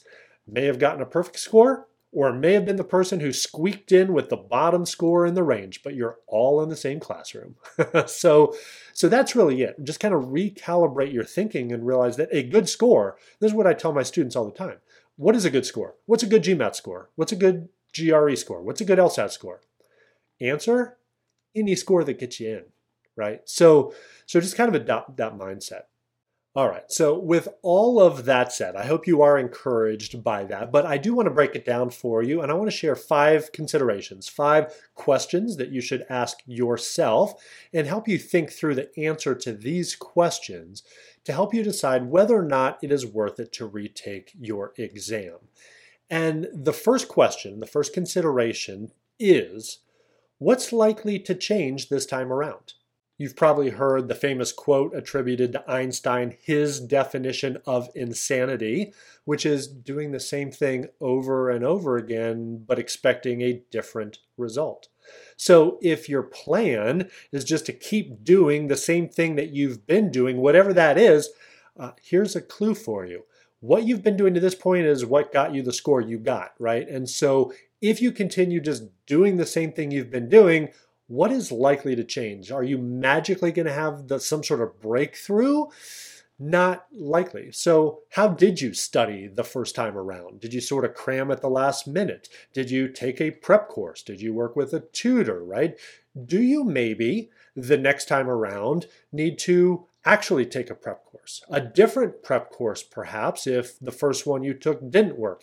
may 0.49 0.65
have 0.65 0.79
gotten 0.79 1.03
a 1.03 1.07
perfect 1.07 1.39
score, 1.39 1.89
or 2.13 2.33
may 2.33 2.55
have 2.55 2.65
been 2.65 2.77
the 2.77 2.85
person 2.85 3.21
who 3.21 3.33
squeaked 3.33 3.93
in 3.93 4.13
with 4.13 4.29
the 4.31 4.37
bottom 4.37 4.85
score 4.85 5.25
in 5.25 5.35
the 5.35 5.45
range, 5.45 5.83
but 5.83 5.95
you're 5.95 6.19
all 6.27 6.61
in 6.63 6.69
the 6.69 6.77
same 6.77 6.99
classroom. 6.99 7.55
so, 8.07 8.55
so 8.93 9.09
that's 9.09 9.37
really 9.37 9.63
it. 9.63 9.77
Just 9.85 10.01
kind 10.01 10.13
of 10.13 10.25
recalibrate 10.25 11.13
your 11.13 11.25
thinking 11.25 11.71
and 11.73 11.87
realize 11.87 12.17
that 12.17 12.29
a 12.33 12.43
good 12.43 12.69
score, 12.69 13.17
this 13.39 13.51
is 13.51 13.55
what 13.55 13.67
I 13.67 13.75
tell 13.75 13.93
my 13.93 14.03
students 14.03 14.35
all 14.35 14.45
the 14.45 14.51
time. 14.51 14.79
What 15.17 15.37
is 15.37 15.45
a 15.45 15.51
good 15.51 15.67
score? 15.67 15.95
What's 16.07 16.23
a 16.23 16.27
good 16.27 16.43
GMAT 16.43 16.75
score? 16.75 17.11
What's 17.15 17.33
a 17.33 17.37
good 17.37 17.69
GRE 17.95 18.35
score? 18.35 18.63
What's 18.63 18.81
a 18.81 18.85
good 18.85 18.99
LSAT 18.99 19.31
score? 19.31 19.61
Answer, 20.41 20.97
any 21.55 21.77
score 21.77 22.03
that 22.05 22.19
gets 22.19 22.41
you 22.41 22.51
in, 22.51 22.65
right? 23.17 23.41
So, 23.45 23.95
so 24.27 24.41
just 24.41 24.57
kind 24.57 24.69
of 24.69 24.81
adopt 24.81 25.17
that 25.19 25.35
mindset. 25.35 25.83
All 26.57 26.69
right. 26.69 26.91
So, 26.91 27.17
with 27.17 27.47
all 27.63 28.01
of 28.01 28.25
that 28.25 28.53
said, 28.53 28.75
I 28.75 28.85
hope 28.85 29.07
you 29.07 29.23
are 29.23 29.39
encouraged 29.39 30.25
by 30.25 30.43
that. 30.45 30.73
But 30.73 30.85
I 30.85 30.99
do 30.99 31.15
want 31.15 31.27
to 31.27 31.35
break 31.35 31.55
it 31.55 31.65
down 31.65 31.91
for 31.91 32.25
you, 32.25 32.43
and 32.43 32.51
I 32.51 32.57
want 32.57 32.69
to 32.69 32.77
share 32.77 32.97
five 32.97 33.53
considerations, 33.53 34.29
five 34.29 34.75
questions 34.97 35.59
that 35.59 35.71
you 35.71 35.81
should 35.81 36.05
ask 36.11 36.39
yourself, 36.47 37.41
and 37.73 37.87
help 37.87 38.09
you 38.09 38.19
think 38.19 38.51
through 38.51 38.75
the 38.75 38.91
answer 38.99 39.37
to 39.37 39.53
these 39.53 39.95
questions 39.95 40.83
to 41.23 41.33
help 41.33 41.55
you 41.55 41.63
decide 41.63 42.11
whether 42.11 42.37
or 42.37 42.45
not 42.45 42.83
it 42.83 42.91
is 42.91 43.07
worth 43.07 43.39
it 43.39 43.53
to 43.53 43.67
retake 43.67 44.33
your 44.37 44.73
exam. 44.77 45.37
And 46.11 46.49
the 46.53 46.73
first 46.73 47.07
question, 47.07 47.61
the 47.61 47.67
first 47.67 47.95
consideration 47.95 48.91
is 49.21 49.79
what's 50.39 50.73
likely 50.73 51.21
to 51.21 51.35
change 51.37 51.91
this 51.91 52.07
time 52.07 52.33
around? 52.33 52.75
You've 53.21 53.37
probably 53.37 53.69
heard 53.69 54.09
the 54.09 54.15
famous 54.15 54.51
quote 54.51 54.97
attributed 54.97 55.53
to 55.53 55.71
Einstein, 55.71 56.39
his 56.41 56.81
definition 56.81 57.59
of 57.67 57.91
insanity, 57.95 58.95
which 59.27 59.45
is 59.45 59.67
doing 59.67 60.11
the 60.11 60.19
same 60.19 60.51
thing 60.51 60.87
over 61.03 61.51
and 61.51 61.63
over 61.63 61.99
again, 61.99 62.65
but 62.67 62.79
expecting 62.79 63.43
a 63.43 63.61
different 63.71 64.21
result. 64.39 64.89
So 65.37 65.79
if 65.83 66.09
your 66.09 66.23
plan 66.23 67.11
is 67.31 67.45
just 67.45 67.67
to 67.67 67.75
keep 67.75 68.25
doing 68.25 68.69
the 68.69 68.77
same 68.79 69.07
thing 69.07 69.37
that 69.37 69.51
you've 69.51 69.87
been 69.87 70.11
doing, 70.11 70.39
whatever 70.39 70.73
that 70.73 70.97
is, 70.97 71.29
uh, 71.79 71.91
here's 72.01 72.35
a 72.35 72.41
clue 72.41 72.75
for 72.75 73.05
you. 73.05 73.25
What 73.61 73.85
you've 73.85 74.03
been 74.03 74.17
doing 74.17 74.33
to 74.33 74.41
this 74.41 74.55
point 74.55 74.87
is 74.87 75.05
what 75.05 75.31
got 75.31 75.53
you 75.53 75.61
the 75.61 75.75
score 75.75 76.01
you 76.01 76.19
got, 76.19 76.55
right? 76.59 76.89
And 76.89 77.07
so 77.07 77.53
if 77.83 78.01
you 78.01 78.13
continue 78.13 78.63
just 78.63 78.85
doing 79.05 79.37
the 79.37 79.45
same 79.45 79.73
thing 79.73 79.91
you've 79.91 80.11
been 80.11 80.31
doing, 80.31 80.71
what 81.11 81.33
is 81.33 81.51
likely 81.51 81.97
to 81.97 82.05
change? 82.05 82.53
Are 82.53 82.63
you 82.63 82.79
magically 82.79 83.51
going 83.51 83.67
to 83.67 83.73
have 83.73 84.07
the, 84.07 84.21
some 84.21 84.45
sort 84.45 84.61
of 84.61 84.81
breakthrough? 84.81 85.67
Not 86.39 86.87
likely. 86.93 87.51
So, 87.51 88.03
how 88.11 88.29
did 88.29 88.61
you 88.61 88.73
study 88.75 89.27
the 89.27 89.43
first 89.43 89.75
time 89.75 89.99
around? 89.99 90.39
Did 90.39 90.55
you 90.55 90.61
sort 90.61 90.85
of 90.85 90.95
cram 90.95 91.33
at 91.33 91.41
the 91.41 91.51
last 91.51 91.89
minute? 91.89 92.29
Did 92.53 92.71
you 92.71 92.87
take 92.87 93.21
a 93.21 93.33
prep 93.33 93.69
course? 93.69 94.03
Did 94.05 94.21
you 94.21 94.33
work 94.33 94.55
with 94.55 94.73
a 94.73 94.85
tutor, 94.93 95.43
right? 95.43 95.77
Do 96.27 96.41
you 96.41 96.63
maybe 96.63 97.31
the 97.57 97.77
next 97.77 98.07
time 98.07 98.31
around 98.31 98.87
need 99.11 99.37
to 99.41 99.89
actually 100.05 100.47
take 100.47 100.71
a 100.71 100.77
prep 100.77 101.05
course? 101.05 101.43
A 101.51 101.61
different 101.61 102.23
prep 102.23 102.53
course, 102.53 102.85
perhaps, 102.85 103.49
if 103.49 103.81
the 103.81 103.93
first 103.93 104.29
one 104.29 104.45
you 104.45 104.55
took 104.55 104.93
didn't 104.93 105.19
work. 105.19 105.43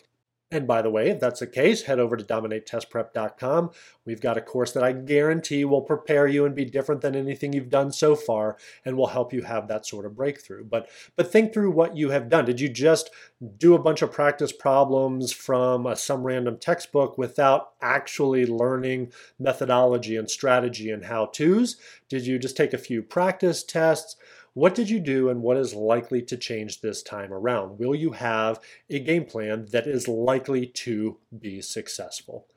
And 0.50 0.66
by 0.66 0.80
the 0.80 0.88
way, 0.88 1.10
if 1.10 1.20
that's 1.20 1.40
the 1.40 1.46
case, 1.46 1.82
head 1.82 1.98
over 1.98 2.16
to 2.16 2.24
dominatetestprep.com. 2.24 3.70
We've 4.06 4.20
got 4.20 4.38
a 4.38 4.40
course 4.40 4.72
that 4.72 4.82
I 4.82 4.92
guarantee 4.92 5.66
will 5.66 5.82
prepare 5.82 6.26
you 6.26 6.46
and 6.46 6.54
be 6.54 6.64
different 6.64 7.02
than 7.02 7.14
anything 7.14 7.52
you've 7.52 7.68
done 7.68 7.92
so 7.92 8.16
far 8.16 8.56
and 8.82 8.96
will 8.96 9.08
help 9.08 9.34
you 9.34 9.42
have 9.42 9.68
that 9.68 9.84
sort 9.84 10.06
of 10.06 10.16
breakthrough. 10.16 10.64
But 10.64 10.88
but 11.16 11.30
think 11.30 11.52
through 11.52 11.72
what 11.72 11.98
you 11.98 12.10
have 12.10 12.30
done. 12.30 12.46
Did 12.46 12.60
you 12.60 12.70
just 12.70 13.10
do 13.58 13.74
a 13.74 13.78
bunch 13.78 14.00
of 14.00 14.10
practice 14.10 14.52
problems 14.52 15.32
from 15.32 15.84
a, 15.84 15.94
some 15.94 16.22
random 16.22 16.56
textbook 16.56 17.18
without 17.18 17.72
actually 17.82 18.46
learning 18.46 19.12
methodology 19.38 20.16
and 20.16 20.30
strategy 20.30 20.90
and 20.90 21.04
how-tos? 21.04 21.76
Did 22.08 22.26
you 22.26 22.38
just 22.38 22.56
take 22.56 22.72
a 22.72 22.78
few 22.78 23.02
practice 23.02 23.62
tests? 23.62 24.16
What 24.58 24.74
did 24.74 24.90
you 24.90 24.98
do 24.98 25.28
and 25.28 25.40
what 25.40 25.56
is 25.56 25.72
likely 25.72 26.20
to 26.22 26.36
change 26.36 26.80
this 26.80 27.00
time 27.00 27.32
around? 27.32 27.78
Will 27.78 27.94
you 27.94 28.10
have 28.10 28.58
a 28.90 28.98
game 28.98 29.24
plan 29.24 29.66
that 29.70 29.86
is 29.86 30.08
likely 30.08 30.66
to 30.66 31.18
be 31.38 31.60
successful? 31.60 32.48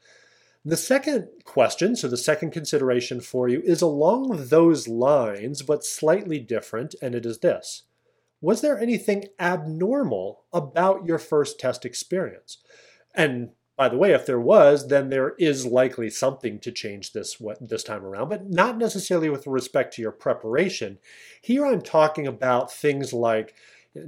The 0.65 0.77
second 0.77 1.27
question, 1.43 1.95
so 1.95 2.07
the 2.07 2.17
second 2.17 2.53
consideration 2.53 3.21
for 3.21 3.47
you, 3.47 3.61
is 3.61 3.83
along 3.83 4.47
those 4.47 4.87
lines, 4.87 5.61
but 5.61 5.85
slightly 5.85 6.39
different, 6.39 6.95
and 7.03 7.13
it 7.13 7.23
is 7.23 7.37
this 7.37 7.83
Was 8.41 8.61
there 8.61 8.79
anything 8.79 9.25
abnormal 9.39 10.45
about 10.51 11.05
your 11.05 11.19
first 11.19 11.59
test 11.59 11.85
experience? 11.85 12.57
And 13.13 13.51
by 13.77 13.89
the 13.89 13.97
way, 13.97 14.11
if 14.11 14.25
there 14.25 14.39
was, 14.39 14.87
then 14.87 15.09
there 15.09 15.33
is 15.39 15.65
likely 15.65 16.09
something 16.09 16.59
to 16.59 16.71
change 16.71 17.13
this 17.13 17.41
this 17.59 17.83
time 17.83 18.05
around, 18.05 18.29
but 18.29 18.49
not 18.49 18.77
necessarily 18.77 19.29
with 19.29 19.47
respect 19.47 19.93
to 19.95 20.01
your 20.01 20.11
preparation. 20.11 20.99
Here 21.41 21.65
I'm 21.65 21.81
talking 21.81 22.27
about 22.27 22.71
things 22.71 23.13
like 23.13 23.55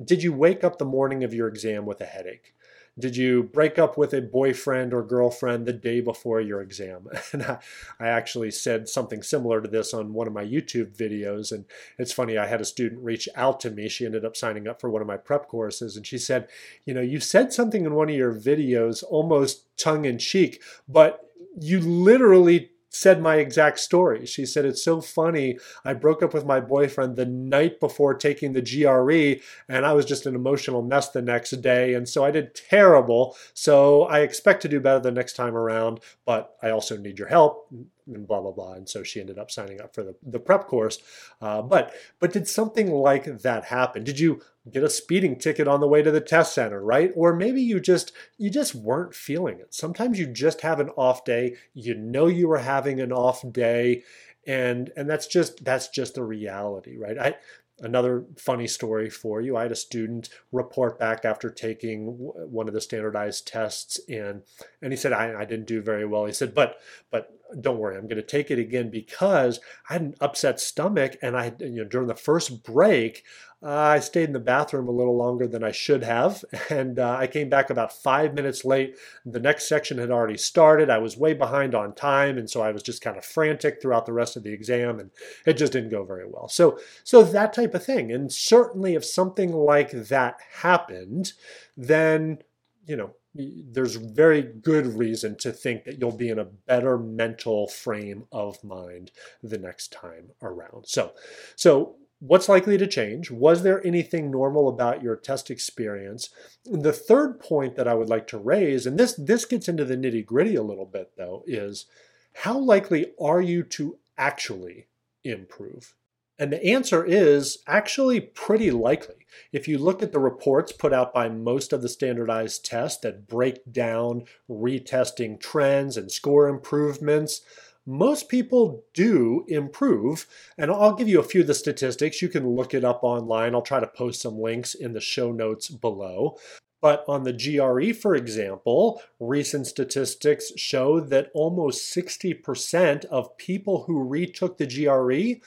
did 0.06 0.24
you 0.24 0.32
wake 0.32 0.64
up 0.64 0.78
the 0.78 0.86
morning 0.86 1.24
of 1.24 1.34
your 1.34 1.48
exam 1.48 1.86
with 1.86 2.00
a 2.00 2.06
headache? 2.06 2.53
Did 2.98 3.18
you 3.18 3.44
break 3.44 3.80
up 3.80 3.98
with 3.98 4.14
a 4.14 4.22
boyfriend 4.22 4.94
or 4.94 5.02
girlfriend 5.02 5.66
the 5.66 5.74
day 5.74 6.00
before 6.00 6.40
your 6.40 6.62
exam? 6.62 7.08
And 7.34 7.42
I, 7.42 7.58
I, 8.00 8.08
actually 8.08 8.52
said 8.52 8.88
something 8.88 9.24
similar 9.24 9.60
to 9.60 9.68
this 9.68 9.94
on 9.94 10.14
one 10.14 10.28
of 10.28 10.34
my 10.34 10.46
YouTube 10.46 10.96
videos. 10.96 11.52
And 11.52 11.66
it's 11.98 12.12
funny, 12.12 12.38
I 12.38 12.46
had 12.46 12.62
a 12.62 12.66
student 12.66 13.04
reach 13.04 13.28
out 13.36 13.60
to 13.62 13.72
me. 13.72 13.90
She 13.90 14.06
ended 14.06 14.24
up 14.24 14.38
signing 14.38 14.68
up 14.68 14.80
for 14.80 14.92
one 14.92 15.02
of 15.02 15.08
my 15.08 15.18
prep 15.18 15.48
courses. 15.48 15.98
And 15.98 16.06
she 16.06 16.20
said, 16.20 16.48
You 16.86 16.94
know, 16.94 17.02
you 17.02 17.20
said 17.20 17.52
something 17.52 17.86
in 17.86 17.96
one 17.96 18.10
of 18.10 18.16
your 18.16 18.34
videos 18.34 19.04
almost 19.10 19.66
tongue 19.78 20.06
in 20.06 20.20
cheek, 20.20 20.62
but 20.88 21.32
you 21.60 21.80
literally 21.80 22.73
said 22.94 23.22
my 23.22 23.38
exact 23.38 23.80
story. 23.80 24.26
She 24.26 24.46
said, 24.46 24.66
It's 24.66 24.84
so 24.84 25.02
funny. 25.02 25.58
I 25.84 25.94
broke 25.94 26.24
up 26.24 26.34
with 26.34 26.46
my 26.46 26.60
boyfriend 26.60 27.16
the 27.16 27.26
night 27.26 27.80
before 27.80 28.14
taking 28.14 28.54
the 28.54 28.62
GRE, 28.62 29.42
and 29.68 29.86
I 29.86 29.94
was 29.94 30.06
just 30.06 30.26
an 30.26 30.36
emotional 30.36 30.82
mess 30.82 31.10
the 31.10 31.22
next 31.22 31.52
day. 31.62 31.96
And 31.96 32.08
so 32.08 32.24
I 32.24 32.32
did 32.32 32.56
terrible. 32.56 33.36
So 33.54 34.04
I 34.04 34.20
expect 34.20 34.62
to 34.62 34.70
do 34.70 34.80
better 34.80 35.00
the 35.00 35.12
next 35.12 35.34
time 35.34 35.56
around, 35.56 36.00
but 36.26 36.56
I 36.62 36.70
also 36.70 36.96
need 36.96 37.20
your 37.20 37.28
help 37.28 37.68
and 38.08 38.28
blah 38.28 38.42
blah 38.42 38.52
blah 38.52 38.74
and 38.74 38.90
so 38.90 39.04
she 39.04 39.22
ended 39.22 39.38
up 39.40 39.50
signing 39.50 39.80
up 39.80 39.94
for 39.96 40.04
the, 40.04 40.16
the 40.24 40.40
prep 40.40 40.68
course 40.68 41.00
uh, 41.42 41.62
but 41.62 41.94
but 42.20 42.34
did 42.34 42.48
something 42.48 42.92
like 42.92 43.26
that 43.40 43.64
happen 43.66 44.04
did 44.04 44.20
you 44.20 44.42
get 44.72 44.84
a 44.84 44.90
speeding 44.90 45.38
ticket 45.38 45.68
on 45.68 45.82
the 45.82 45.88
way 45.88 46.02
to 46.02 46.12
the 46.12 46.22
test 46.22 46.54
center 46.54 46.82
right 46.82 47.12
or 47.16 47.36
maybe 47.36 47.62
you 47.62 47.80
just 47.80 48.14
you 48.38 48.50
just 48.50 48.74
weren't 48.74 49.14
feeling 49.14 49.60
it 49.60 49.74
sometimes 49.74 50.18
you 50.18 50.26
just 50.26 50.62
have 50.62 50.80
an 50.80 50.90
off 50.92 51.26
day 51.26 51.56
you 51.74 51.94
know 51.94 52.28
you 52.28 52.48
were 52.48 52.60
having 52.60 53.00
an 53.00 53.12
off 53.12 53.44
day 53.52 54.02
and 54.48 54.92
and 54.96 55.10
that's 55.10 55.28
just 55.28 55.64
that's 55.66 55.90
just 55.90 56.16
the 56.16 56.24
reality 56.24 56.98
right 56.98 57.18
i 57.18 57.36
Another 57.80 58.26
funny 58.38 58.68
story 58.68 59.10
for 59.10 59.42
you. 59.42 59.58
I 59.58 59.64
had 59.64 59.72
a 59.72 59.76
student 59.76 60.30
report 60.52 61.00
back 61.00 61.26
after 61.26 61.50
taking 61.50 62.06
one 62.06 62.68
of 62.68 62.74
the 62.74 62.80
standardized 62.80 63.48
tests, 63.48 64.00
and 64.08 64.44
and 64.80 64.94
he 64.94 64.98
said 64.98 65.12
I, 65.12 65.42
I 65.42 65.46
didn't 65.46 65.66
do 65.66 65.82
very 65.82 66.06
well. 66.06 66.26
He 66.26 66.34
said, 66.34 66.54
but 66.54 66.78
but 67.10 67.36
don't 67.60 67.80
worry, 67.80 67.98
I'm 67.98 68.08
going 68.08 68.18
to 68.18 68.22
take 68.22 68.52
it 68.52 68.60
again 68.60 68.92
because 68.92 69.60
I 69.90 69.94
had 69.94 70.02
an 70.04 70.16
upset 70.22 70.60
stomach, 70.60 71.18
and 71.24 71.36
I 71.36 71.52
you 71.60 71.84
know 71.84 71.84
during 71.84 72.08
the 72.08 72.16
first 72.16 72.64
break 72.64 73.24
uh, 73.64 73.70
I 73.70 74.00
stayed 74.00 74.26
in 74.26 74.34
the 74.34 74.40
bathroom 74.40 74.90
a 74.90 74.92
little 74.92 75.16
longer 75.16 75.48
than 75.48 75.64
I 75.64 75.72
should 75.72 76.04
have, 76.04 76.44
and 76.70 77.00
uh, 77.00 77.16
I 77.18 77.28
came 77.28 77.50
back 77.50 77.70
about 77.70 77.94
five 77.94 78.34
minutes 78.34 78.66
late. 78.66 78.98
The 79.26 79.40
next 79.40 79.70
section 79.70 79.98
had 79.98 80.12
already 80.12 80.38
started. 80.38 80.90
I 80.90 80.98
was 80.98 81.16
way 81.16 81.34
behind 81.34 81.74
on 81.74 81.96
time, 81.96 82.38
and 82.38 82.50
so 82.50 82.62
I 82.62 82.72
was 82.72 82.84
just 82.84 83.02
kind 83.02 83.18
of 83.18 83.24
frantic 83.24 83.82
throughout 83.82 84.06
the 84.06 84.14
rest 84.14 84.36
of 84.36 84.44
the 84.44 84.52
exam, 84.52 85.00
and 85.00 85.12
it 85.46 85.54
just 85.54 85.72
didn't 85.72 85.92
go 85.92 86.04
very 86.04 86.28
well. 86.28 86.50
So, 86.50 86.78
so 87.04 87.24
that 87.24 87.54
type 87.54 87.74
of 87.74 87.86
thing. 87.86 88.12
And 88.12 88.32
certainly, 88.32 88.96
if 88.96 89.06
something 89.06 89.54
like 89.54 89.92
that 89.92 90.40
happened, 90.62 91.34
then 91.78 92.40
you 92.86 92.98
know 92.98 93.12
there's 93.36 93.96
very 93.96 94.42
good 94.44 94.86
reason 94.86 95.36
to 95.38 95.52
think 95.52 95.86
that 95.86 96.00
you'll 96.00 96.12
be 96.12 96.30
in 96.30 96.38
a 96.38 96.46
better 96.46 96.98
mental 96.98 97.68
frame 97.68 98.26
of 98.32 98.64
mind 98.64 99.10
the 99.42 99.58
next 99.58 99.92
time 99.92 100.30
around. 100.42 100.86
So, 100.86 101.14
so 101.56 101.96
What's 102.26 102.48
likely 102.48 102.78
to 102.78 102.88
change? 102.88 103.30
Was 103.30 103.64
there 103.64 103.86
anything 103.86 104.32
normal 104.32 104.70
about 104.70 105.04
your 105.04 105.18
test 105.18 105.52
experience? 105.52 106.30
The 106.64 106.94
third 106.94 107.42
point 107.42 107.76
that 107.76 107.86
I 107.86 107.96
would 107.96 108.08
like 108.08 108.28
to 108.28 108.38
raise, 108.38 108.86
and 108.86 108.98
this, 108.98 109.14
this 109.16 109.44
gets 109.44 109.68
into 109.68 109.84
the 109.84 109.98
nitty 109.98 110.26
gritty 110.26 110.56
a 110.56 110.64
little 110.64 110.86
bit 110.86 111.12
though, 111.18 111.44
is 111.46 111.86
how 112.34 112.58
likely 112.58 113.08
are 113.20 113.42
you 113.42 113.62
to 113.64 113.98
actually 114.18 114.88
improve? 115.26 115.96
And 116.40 116.54
the 116.54 116.66
answer 116.66 117.04
is 117.04 117.58
actually 117.68 118.22
pretty 118.22 118.72
likely. 118.72 119.28
If 119.52 119.68
you 119.68 119.78
look 119.78 120.02
at 120.02 120.14
the 120.14 120.20
reports 120.20 120.72
put 120.72 120.94
out 120.94 121.14
by 121.14 121.28
most 121.28 121.74
of 121.74 121.82
the 121.82 121.90
standardized 121.90 122.64
tests 122.64 123.02
that 123.02 123.28
break 123.28 123.70
down 123.70 124.24
retesting 124.50 125.42
trends 125.42 125.98
and 125.98 126.10
score 126.10 126.48
improvements, 126.48 127.42
most 127.86 128.30
people 128.30 128.84
do 128.94 129.46
improve. 129.48 130.28
And 130.58 130.72
I'll 130.72 130.96
give 130.96 131.08
you 131.08 131.20
a 131.20 131.24
few 131.24 131.42
of 131.42 131.48
the 131.48 131.54
statistics. 131.54 132.22
You 132.22 132.30
can 132.30 132.48
look 132.48 132.74
it 132.74 132.84
up 132.84 133.04
online. 133.04 133.54
I'll 133.54 133.62
try 133.62 133.80
to 133.80 133.88
post 133.88 134.22
some 134.22 134.40
links 134.40 134.74
in 134.74 134.94
the 134.94 135.02
show 135.02 135.32
notes 135.32 135.70
below. 135.70 136.38
But 136.82 137.06
on 137.08 137.24
the 137.24 137.32
GRE, 137.32 137.94
for 137.94 138.14
example, 138.14 139.02
recent 139.18 139.68
statistics 139.68 140.52
show 140.58 141.00
that 141.00 141.32
almost 141.34 141.96
60% 141.96 143.06
of 143.06 143.38
people 143.38 143.84
who 143.84 144.04
retook 144.04 144.58
the 144.58 144.68
GRE 144.68 145.42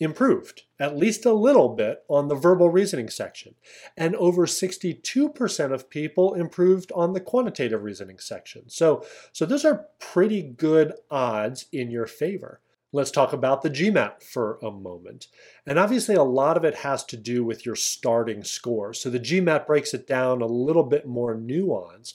improved 0.00 0.62
at 0.78 0.96
least 0.96 1.26
a 1.26 1.32
little 1.32 1.70
bit 1.70 2.04
on 2.08 2.28
the 2.28 2.34
verbal 2.34 2.70
reasoning 2.70 3.08
section. 3.08 3.54
And 3.96 4.14
over 4.16 4.46
62% 4.46 5.72
of 5.72 5.90
people 5.90 6.34
improved 6.34 6.92
on 6.94 7.12
the 7.12 7.20
quantitative 7.20 7.82
reasoning 7.82 8.18
section. 8.18 8.68
So, 8.68 9.04
so 9.32 9.44
those 9.44 9.64
are 9.64 9.86
pretty 9.98 10.42
good 10.42 10.92
odds 11.10 11.66
in 11.72 11.90
your 11.90 12.06
favor. 12.06 12.60
Let's 12.90 13.10
talk 13.10 13.34
about 13.34 13.60
the 13.60 13.70
GMAT 13.70 14.22
for 14.22 14.58
a 14.62 14.70
moment. 14.70 15.26
And 15.66 15.78
obviously, 15.78 16.14
a 16.14 16.22
lot 16.22 16.56
of 16.56 16.64
it 16.64 16.76
has 16.76 17.04
to 17.06 17.18
do 17.18 17.44
with 17.44 17.66
your 17.66 17.76
starting 17.76 18.42
score. 18.42 18.94
So 18.94 19.10
the 19.10 19.20
GMAT 19.20 19.66
breaks 19.66 19.92
it 19.92 20.06
down 20.06 20.40
a 20.40 20.46
little 20.46 20.84
bit 20.84 21.06
more 21.06 21.36
nuanced 21.36 22.14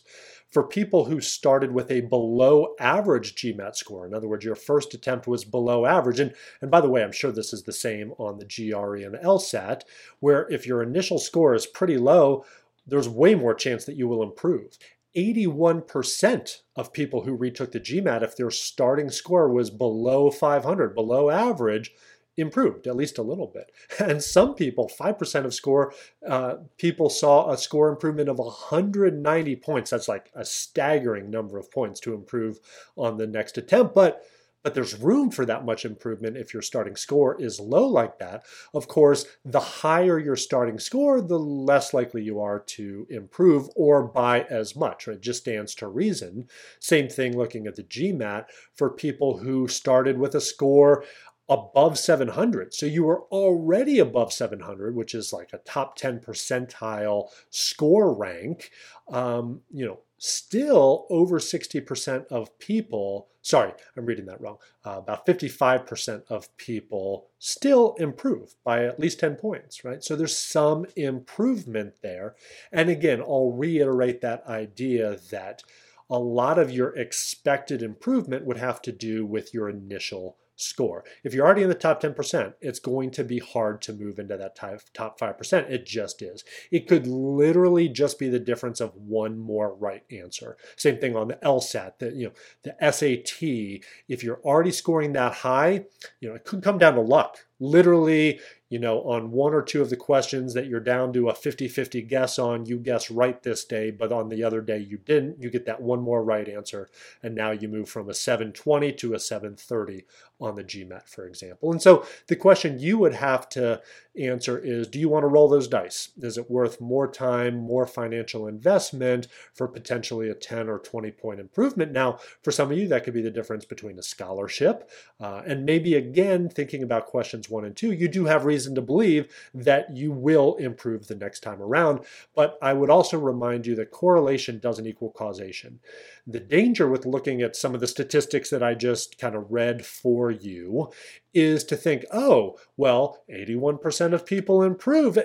for 0.54 0.64
people 0.64 1.06
who 1.06 1.20
started 1.20 1.72
with 1.72 1.90
a 1.90 2.02
below 2.02 2.76
average 2.80 3.34
GMAT 3.34 3.76
score. 3.76 4.06
In 4.06 4.14
other 4.14 4.28
words, 4.28 4.46
your 4.46 4.56
first 4.56 4.94
attempt 4.94 5.26
was 5.26 5.44
below 5.44 5.88
average. 5.88 6.20
And, 6.20 6.34
and 6.62 6.70
by 6.70 6.80
the 6.80 6.90
way, 6.90 7.04
I'm 7.04 7.12
sure 7.12 7.32
this 7.32 7.54
is 7.54 7.64
the 7.64 7.74
same 7.74 8.14
on 8.20 8.38
the 8.38 8.46
GRE 8.46 8.98
and 8.98 9.16
LSAT, 9.16 9.82
where 10.20 10.48
if 10.50 10.68
your 10.68 10.84
initial 10.84 11.18
score 11.18 11.56
is 11.56 11.66
pretty 11.66 11.98
low, 11.98 12.46
there's 12.86 13.10
way 13.10 13.34
more 13.34 13.56
chance 13.56 13.86
that 13.86 13.96
you 13.96 14.08
will 14.08 14.22
improve. 14.22 14.78
81% 15.18 16.62
of 16.76 16.94
people 16.94 17.24
who 17.24 17.36
retook 17.36 17.72
the 17.72 17.80
GMAT, 17.80 18.22
if 18.22 18.36
their 18.36 18.52
starting 18.52 19.10
score 19.10 19.50
was 19.50 19.72
below 19.72 20.30
500, 20.30 20.94
below 20.94 21.30
average, 21.32 21.92
improved 22.38 22.88
at 22.88 22.96
least 22.96 23.18
a 23.18 23.24
little 23.24 23.48
bit. 23.48 23.72
And 24.00 24.22
some 24.22 24.56
people, 24.56 24.90
5% 25.00 25.46
of 25.46 25.54
score, 25.54 25.94
uh, 26.28 26.56
people 26.78 27.10
saw 27.10 27.52
a 27.52 27.58
score 27.58 27.90
improvement 27.90 28.30
of 28.30 28.40
190 28.40 29.56
points. 29.58 29.92
That's 29.92 30.08
like 30.08 30.32
a 30.36 30.46
staggering 30.46 31.30
number 31.30 31.58
of 31.58 31.72
points 31.72 32.00
to 32.02 32.14
improve 32.14 32.60
on 32.98 33.18
the 33.18 33.28
next 33.28 33.58
attempt. 33.58 33.96
But 33.96 34.24
but 34.64 34.74
there's 34.74 34.98
room 34.98 35.30
for 35.30 35.46
that 35.46 35.66
much 35.66 35.84
improvement 35.84 36.38
if 36.38 36.54
your 36.54 36.62
starting 36.62 36.96
score 36.96 37.40
is 37.40 37.60
low 37.60 37.86
like 37.86 38.18
that. 38.20 38.46
Of 38.74 38.88
course, 38.88 39.26
the 39.44 39.60
higher 39.60 40.18
your 40.18 40.38
starting 40.38 40.80
score, 40.80 41.22
the 41.22 41.38
less 41.38 41.94
likely 41.94 42.24
you 42.24 42.40
are 42.40 42.60
to 42.60 43.06
improve 43.10 43.68
or 43.76 44.04
by 44.04 44.44
as 44.44 44.76
much. 44.76 45.06
Right? 45.06 45.18
It 45.18 45.22
just 45.22 45.42
stands 45.42 45.76
to 45.76 45.88
reason. 45.88 46.48
Same 46.80 47.10
thing 47.10 47.38
looking 47.38 47.68
at 47.68 47.76
the 47.76 47.84
GMAT 47.84 48.46
for 48.74 48.90
people 48.90 49.38
who 49.38 49.68
started 49.68 50.18
with 50.18 50.34
a 50.34 50.42
score 50.42 51.04
above 51.50 51.98
700. 51.98 52.74
So 52.74 52.86
you 52.86 53.04
were 53.04 53.24
already 53.24 54.00
above 54.00 54.32
700, 54.32 54.96
which 54.96 55.14
is 55.14 55.34
like 55.34 55.52
a 55.54 55.58
top 55.60 55.96
10 55.96 56.20
percentile 56.20 57.30
score 57.50 58.14
rank. 58.14 58.72
Um, 59.10 59.62
you 59.70 59.86
know, 59.86 60.00
still 60.18 61.06
over 61.10 61.38
60% 61.38 62.28
of 62.28 62.58
people, 62.58 63.28
sorry, 63.42 63.74
I'm 63.98 64.06
reading 64.06 64.26
that 64.28 64.40
wrong, 64.40 64.58
uh, 64.86 64.96
about 65.00 65.26
55% 65.26 66.24
of 66.30 66.56
people 66.56 67.28
still 67.40 67.96
improve 68.00 68.56
by 68.64 68.86
at 68.86 69.02
least 69.02 69.20
10 69.20 69.36
points, 69.36 69.84
right? 69.84 70.02
So 70.02 70.16
there's 70.16 70.38
some 70.38 70.86
improvement 70.96 71.96
there. 72.02 72.36
And 72.72 72.90
again, 72.90 73.20
I'll 73.20 73.52
reiterate 73.52 74.22
that 74.22 74.46
idea 74.48 75.18
that 75.32 75.62
a 76.10 76.20
lot 76.20 76.58
of 76.58 76.72
your 76.72 76.96
expected 76.96 77.82
improvement 77.82 78.46
would 78.46 78.58
have 78.58 78.82
to 78.84 78.94
do 78.94 79.26
with 79.26 79.54
your 79.54 79.68
initial 79.70 80.38
score. 80.64 81.04
If 81.24 81.34
you're 81.34 81.46
already 81.46 81.64
in 81.64 81.70
the 81.70 81.76
top 81.76 82.02
10%, 82.02 82.54
it's 82.62 82.80
going 82.80 83.12
to 83.12 83.24
be 83.24 83.40
hard 83.40 83.82
to 83.84 83.94
move 83.94 84.20
into 84.20 84.38
that 84.38 84.56
top 84.56 85.20
5%. 85.20 85.70
It 85.70 85.86
just 85.86 86.22
is. 86.22 86.44
It 86.72 86.88
could 86.88 87.08
literally 87.08 87.90
just 87.90 88.18
be 88.20 88.30
the 88.30 88.40
difference 88.40 88.80
of 88.80 88.96
one 88.96 89.38
more 89.38 89.74
right 89.76 90.04
answer. 90.12 90.58
Same 90.76 90.98
thing 90.98 91.16
on 91.16 91.28
the 91.28 91.36
LSAT, 91.36 92.00
the, 92.00 92.12
you 92.12 92.28
know, 92.28 92.34
the 92.64 92.92
SAT. 92.92 93.84
If 94.08 94.24
you're 94.24 94.42
already 94.44 94.72
scoring 94.72 95.14
that 95.14 95.34
high, 95.34 95.86
you 96.20 96.30
know, 96.30 96.36
it 96.36 96.46
could 96.46 96.64
come 96.64 96.78
down 96.78 96.96
to 96.96 97.02
luck. 97.02 97.38
Literally, 97.60 98.40
you 98.74 98.80
know, 98.80 99.04
on 99.04 99.30
one 99.30 99.54
or 99.54 99.62
two 99.62 99.84
of 99.84 99.92
the 99.92 99.96
questions 99.96 100.56
that 100.56 100.66
you're 100.66 100.80
down 100.80 101.14
to 101.14 101.30
a 101.30 101.36
50 101.36 101.68
50 101.68 102.02
guess 102.02 102.40
on, 102.40 102.66
you 102.66 102.80
guess 102.80 103.12
right 103.12 103.42
this 103.44 103.64
day, 103.64 103.92
but 103.92 104.12
on 104.12 104.30
the 104.30 104.44
other 104.44 104.62
day 104.62 104.80
you 104.80 104.98
didn't. 104.98 105.40
You 105.40 105.52
get 105.52 105.68
that 105.68 105.82
one 105.82 106.02
more 106.02 106.24
right 106.24 106.50
answer. 106.50 106.90
And 107.22 107.36
now 107.36 107.52
you 107.52 107.68
move 107.68 107.88
from 107.88 108.10
a 108.10 108.16
720 108.16 108.92
to 108.94 109.14
a 109.14 109.20
730 109.20 110.06
on 110.40 110.56
the 110.56 110.64
GMAT, 110.64 111.08
for 111.08 111.26
example. 111.26 111.72
And 111.72 111.82
so 111.82 112.06
the 112.28 112.36
question 112.36 112.80
you 112.80 112.98
would 112.98 113.14
have 113.14 113.48
to 113.50 113.82
answer 114.16 114.60
is 114.60 114.88
do 114.88 115.00
you 115.00 115.10
want 115.10 115.24
to 115.24 115.28
roll 115.28 115.48
those 115.48 115.68
dice? 115.68 116.10
Is 116.18 116.38
it 116.38 116.52
worth 116.52 116.80
more 116.80 117.08
time, 117.08 117.58
more 117.58 117.88
financial 117.88 118.48
investment 118.48 119.28
for 119.54 119.68
potentially 119.68 120.30
a 120.30 120.36
10 120.36 120.70
or 120.70 120.80
20 120.80 121.12
point 121.12 121.40
improvement? 121.40 121.92
Now, 121.92 122.20
for 122.42 122.52
some 122.52 122.72
of 122.72 122.78
you, 122.78 122.88
that 122.90 123.04
could 123.04 123.14
be 123.14 123.22
the 123.22 123.32
difference 123.32 123.66
between 123.66 123.98
a 123.98 124.04
scholarship 124.04 124.90
uh, 125.20 125.42
and 125.46 125.66
maybe 125.66 125.96
again, 125.96 126.50
thinking 126.50 126.84
about 126.84 127.08
questions 127.08 127.50
one 127.50 127.66
and 127.66 127.76
two, 127.76 127.92
you 127.92 128.08
do 128.08 128.26
have 128.26 128.46
reason 128.46 128.76
to 128.76 128.82
believe 128.82 129.34
that 129.54 129.96
you 129.96 130.12
will 130.12 130.56
improve 130.56 131.08
the 131.08 131.16
next 131.16 131.42
time 131.42 131.62
around. 131.62 132.02
But 132.36 132.58
I 132.62 132.74
would 132.74 132.90
also 132.90 133.18
remind 133.18 133.66
you 133.66 133.76
that 133.76 133.92
correlation 133.92 134.60
doesn't 134.60 134.88
equal 134.88 135.12
causation. 135.12 135.80
The 136.28 136.40
danger 136.40 136.88
with 136.88 137.06
looking 137.06 137.42
at 137.42 137.56
some 137.56 137.74
of 137.74 137.82
the 137.82 137.88
statistics 137.88 138.50
that 138.50 138.64
I 138.64 138.76
just 138.76 139.18
kind 139.18 139.36
of 139.36 139.52
read 139.52 139.86
for 139.86 140.23
you 140.32 140.92
is 141.34 141.64
to 141.66 141.76
think, 141.76 142.06
oh, 142.12 142.58
well, 142.78 143.24
81% 143.30 144.14
of 144.14 144.26
people 144.26 144.64
improve. 144.64 145.18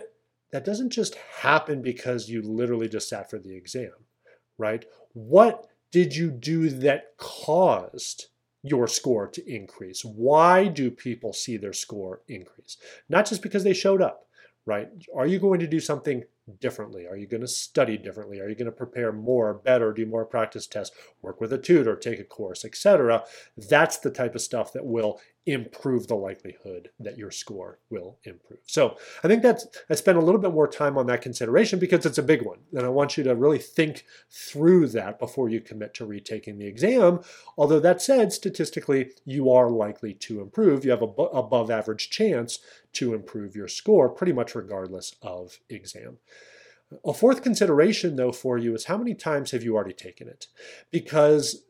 That 0.50 0.64
doesn't 0.64 0.90
just 0.90 1.14
happen 1.40 1.82
because 1.82 2.28
you 2.28 2.42
literally 2.42 2.88
just 2.88 3.08
sat 3.08 3.28
for 3.28 3.38
the 3.38 3.54
exam, 3.54 3.92
right? 4.56 4.84
What 5.12 5.66
did 5.92 6.16
you 6.16 6.30
do 6.30 6.68
that 6.70 7.16
caused 7.16 8.26
your 8.62 8.88
score 8.88 9.26
to 9.28 9.52
increase? 9.54 10.04
Why 10.04 10.68
do 10.68 10.90
people 10.90 11.32
see 11.32 11.56
their 11.56 11.72
score 11.72 12.22
increase? 12.28 12.76
Not 13.08 13.26
just 13.26 13.42
because 13.42 13.64
they 13.64 13.74
showed 13.74 14.02
up, 14.02 14.26
right? 14.66 14.88
Are 15.14 15.26
you 15.26 15.38
going 15.38 15.60
to 15.60 15.66
do 15.66 15.80
something 15.80 16.24
differently? 16.60 17.06
Are 17.06 17.16
you 17.16 17.26
going 17.26 17.40
to 17.40 17.48
study 17.48 17.96
differently? 17.96 18.40
Are 18.40 18.48
you 18.48 18.54
going 18.54 18.66
to 18.66 18.72
prepare 18.72 19.12
more, 19.12 19.54
better, 19.54 19.92
do 19.92 20.06
more 20.06 20.24
practice 20.24 20.66
tests, 20.66 20.96
work 21.22 21.40
with 21.40 21.52
a 21.52 21.58
tutor, 21.58 21.96
take 21.96 22.20
a 22.20 22.24
course, 22.24 22.64
etc.? 22.64 23.24
That's 23.56 23.98
the 23.98 24.10
type 24.10 24.34
of 24.34 24.40
stuff 24.40 24.72
that 24.72 24.84
will 24.84 25.20
improve 25.48 26.06
the 26.06 26.14
likelihood 26.14 26.90
that 27.00 27.16
your 27.16 27.30
score 27.30 27.78
will 27.88 28.18
improve. 28.24 28.58
So 28.66 28.98
I 29.24 29.28
think 29.28 29.42
that's 29.42 29.66
I 29.88 29.94
spent 29.94 30.18
a 30.18 30.20
little 30.20 30.40
bit 30.40 30.52
more 30.52 30.68
time 30.68 30.98
on 30.98 31.06
that 31.06 31.22
consideration 31.22 31.78
because 31.78 32.04
it's 32.04 32.18
a 32.18 32.22
big 32.22 32.42
one. 32.42 32.58
And 32.74 32.84
I 32.84 32.90
want 32.90 33.16
you 33.16 33.24
to 33.24 33.34
really 33.34 33.58
think 33.58 34.04
through 34.30 34.88
that 34.88 35.18
before 35.18 35.48
you 35.48 35.62
commit 35.62 35.94
to 35.94 36.04
retaking 36.04 36.58
the 36.58 36.66
exam. 36.66 37.20
Although 37.56 37.80
that 37.80 38.02
said, 38.02 38.34
statistically, 38.34 39.12
you 39.24 39.50
are 39.50 39.70
likely 39.70 40.12
to 40.14 40.42
improve. 40.42 40.84
You 40.84 40.90
have 40.90 41.02
a 41.02 41.06
above 41.06 41.70
average 41.70 42.10
chance 42.10 42.58
to 42.94 43.14
improve 43.14 43.56
your 43.56 43.68
score 43.68 44.10
pretty 44.10 44.34
much 44.34 44.54
regardless 44.54 45.14
of 45.22 45.60
exam. 45.70 46.18
A 47.04 47.12
fourth 47.12 47.42
consideration, 47.42 48.16
though, 48.16 48.32
for 48.32 48.56
you 48.56 48.74
is 48.74 48.86
how 48.86 48.96
many 48.96 49.14
times 49.14 49.50
have 49.50 49.62
you 49.62 49.74
already 49.74 49.92
taken 49.92 50.26
it? 50.26 50.46
Because 50.90 51.64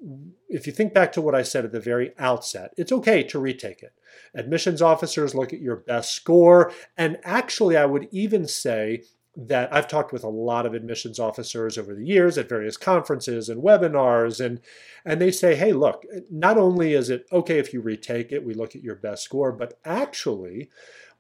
if 0.48 0.66
you 0.66 0.72
think 0.72 0.94
back 0.94 1.11
to 1.12 1.20
what 1.20 1.35
I 1.35 1.42
said 1.42 1.64
at 1.64 1.72
the 1.72 1.81
very 1.81 2.12
outset, 2.18 2.72
it's 2.76 2.92
okay 2.92 3.24
to 3.24 3.40
retake 3.40 3.83
it. 3.83 3.94
Admissions 4.35 4.81
officers 4.81 5.35
look 5.35 5.52
at 5.52 5.61
your 5.61 5.76
best 5.76 6.12
score, 6.12 6.72
and 6.96 7.18
actually, 7.24 7.76
I 7.76 7.85
would 7.85 8.09
even 8.12 8.46
say 8.46 9.02
that 9.36 9.72
I've 9.72 9.86
talked 9.86 10.12
with 10.12 10.24
a 10.24 10.28
lot 10.28 10.66
of 10.66 10.74
admissions 10.74 11.18
officers 11.18 11.78
over 11.78 11.94
the 11.94 12.04
years 12.04 12.36
at 12.36 12.48
various 12.48 12.76
conferences 12.76 13.48
and 13.48 13.62
webinars, 13.62 14.44
and 14.44 14.60
and 15.04 15.20
they 15.20 15.30
say, 15.30 15.54
hey, 15.54 15.72
look, 15.72 16.04
not 16.30 16.58
only 16.58 16.94
is 16.94 17.08
it 17.10 17.26
okay 17.30 17.58
if 17.58 17.72
you 17.72 17.80
retake 17.80 18.32
it, 18.32 18.44
we 18.44 18.54
look 18.54 18.74
at 18.74 18.82
your 18.82 18.96
best 18.96 19.22
score, 19.22 19.52
but 19.52 19.78
actually, 19.84 20.70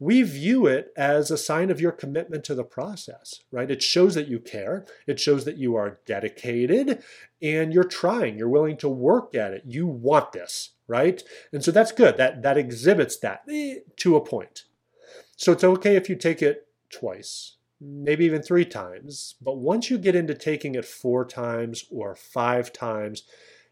we 0.00 0.22
view 0.22 0.66
it 0.66 0.92
as 0.96 1.30
a 1.30 1.38
sign 1.38 1.70
of 1.70 1.80
your 1.80 1.92
commitment 1.92 2.44
to 2.44 2.54
the 2.54 2.64
process, 2.64 3.40
right? 3.50 3.70
It 3.70 3.82
shows 3.82 4.14
that 4.14 4.28
you 4.28 4.38
care. 4.38 4.86
It 5.06 5.18
shows 5.18 5.44
that 5.44 5.56
you 5.56 5.74
are 5.76 6.00
dedicated 6.06 7.02
and 7.42 7.72
you're 7.72 7.84
trying. 7.84 8.38
You're 8.38 8.48
willing 8.48 8.76
to 8.78 8.88
work 8.88 9.34
at 9.34 9.52
it. 9.52 9.62
You 9.66 9.86
want 9.86 10.32
this, 10.32 10.70
right? 10.86 11.22
And 11.52 11.64
so 11.64 11.70
that's 11.70 11.92
good. 11.92 12.16
That 12.16 12.42
that 12.42 12.58
exhibits 12.58 13.16
that 13.18 13.42
eh, 13.50 13.76
to 13.96 14.16
a 14.16 14.24
point. 14.24 14.64
So 15.36 15.52
it's 15.52 15.64
okay 15.64 15.94
if 15.94 16.08
you 16.08 16.16
take 16.16 16.42
it 16.42 16.66
twice, 16.90 17.57
maybe 17.80 18.24
even 18.24 18.42
three 18.42 18.64
times. 18.64 19.34
But 19.40 19.58
once 19.58 19.90
you 19.90 19.98
get 19.98 20.16
into 20.16 20.34
taking 20.34 20.74
it 20.74 20.84
four 20.84 21.24
times 21.24 21.84
or 21.90 22.14
five 22.14 22.72
times, 22.72 23.22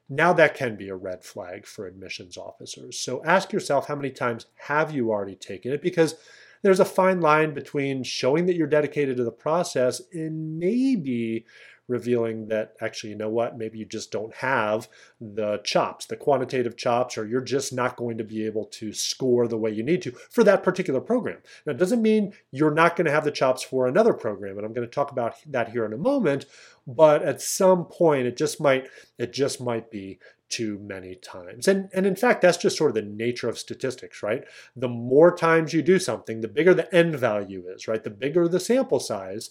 now 0.08 0.32
that 0.34 0.54
can 0.54 0.76
be 0.76 0.88
a 0.88 0.96
red 0.96 1.24
flag 1.24 1.66
for 1.66 1.86
admissions 1.86 2.36
officers. 2.36 2.98
So 2.98 3.24
ask 3.24 3.52
yourself 3.52 3.88
how 3.88 3.96
many 3.96 4.10
times 4.10 4.46
have 4.66 4.92
you 4.92 5.10
already 5.10 5.34
taken 5.34 5.72
it 5.72 5.82
because 5.82 6.14
there's 6.62 6.80
a 6.80 6.84
fine 6.84 7.20
line 7.20 7.54
between 7.54 8.02
showing 8.02 8.46
that 8.46 8.56
you're 8.56 8.66
dedicated 8.66 9.16
to 9.16 9.24
the 9.24 9.30
process 9.30 10.00
and 10.12 10.58
maybe 10.58 11.44
revealing 11.88 12.48
that 12.48 12.74
actually, 12.80 13.10
you 13.10 13.16
know 13.16 13.28
what, 13.28 13.56
maybe 13.56 13.78
you 13.78 13.84
just 13.84 14.10
don't 14.10 14.34
have 14.34 14.88
the 15.20 15.58
chops, 15.64 16.06
the 16.06 16.16
quantitative 16.16 16.76
chops, 16.76 17.16
or 17.16 17.26
you're 17.26 17.40
just 17.40 17.72
not 17.72 17.96
going 17.96 18.18
to 18.18 18.24
be 18.24 18.44
able 18.44 18.64
to 18.64 18.92
score 18.92 19.46
the 19.46 19.56
way 19.56 19.70
you 19.70 19.82
need 19.82 20.02
to 20.02 20.10
for 20.30 20.44
that 20.44 20.62
particular 20.62 21.00
program. 21.00 21.38
Now, 21.64 21.72
it 21.72 21.78
doesn't 21.78 22.02
mean 22.02 22.32
you're 22.50 22.74
not 22.74 22.96
going 22.96 23.06
to 23.06 23.12
have 23.12 23.24
the 23.24 23.30
chops 23.30 23.62
for 23.62 23.86
another 23.86 24.12
program, 24.12 24.56
and 24.56 24.66
I'm 24.66 24.72
going 24.72 24.86
to 24.86 24.94
talk 24.94 25.10
about 25.10 25.34
that 25.46 25.70
here 25.70 25.84
in 25.84 25.92
a 25.92 25.98
moment, 25.98 26.46
but 26.86 27.22
at 27.22 27.40
some 27.42 27.84
point 27.84 28.26
it 28.26 28.36
just 28.36 28.60
might 28.60 28.88
it 29.18 29.32
just 29.32 29.60
might 29.60 29.90
be 29.90 30.18
too 30.48 30.78
many 30.78 31.14
times. 31.16 31.66
And, 31.66 31.88
and 31.92 32.06
in 32.06 32.14
fact, 32.14 32.40
that's 32.40 32.56
just 32.56 32.76
sort 32.76 32.90
of 32.90 32.94
the 32.94 33.02
nature 33.02 33.48
of 33.48 33.58
statistics, 33.58 34.22
right? 34.22 34.44
The 34.76 34.88
more 34.88 35.34
times 35.34 35.72
you 35.72 35.82
do 35.82 35.98
something, 35.98 36.40
the 36.40 36.48
bigger 36.48 36.72
the 36.72 36.92
end 36.94 37.16
value 37.16 37.64
is, 37.66 37.88
right? 37.88 38.02
The 38.02 38.10
bigger 38.10 38.46
the 38.46 38.60
sample 38.60 39.00
size, 39.00 39.50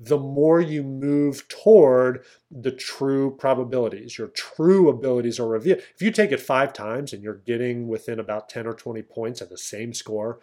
the 0.00 0.18
more 0.18 0.60
you 0.60 0.82
move 0.82 1.46
toward 1.48 2.24
the 2.50 2.72
true 2.72 3.36
probabilities. 3.36 4.18
Your 4.18 4.28
true 4.28 4.88
abilities 4.88 5.38
are 5.38 5.48
revealed. 5.48 5.80
If 5.94 6.02
you 6.02 6.10
take 6.10 6.32
it 6.32 6.40
five 6.40 6.72
times 6.72 7.12
and 7.12 7.22
you're 7.22 7.42
getting 7.46 7.88
within 7.88 8.18
about 8.18 8.48
10 8.48 8.66
or 8.66 8.74
20 8.74 9.02
points 9.02 9.40
at 9.40 9.50
the 9.50 9.58
same 9.58 9.94
score, 9.94 10.40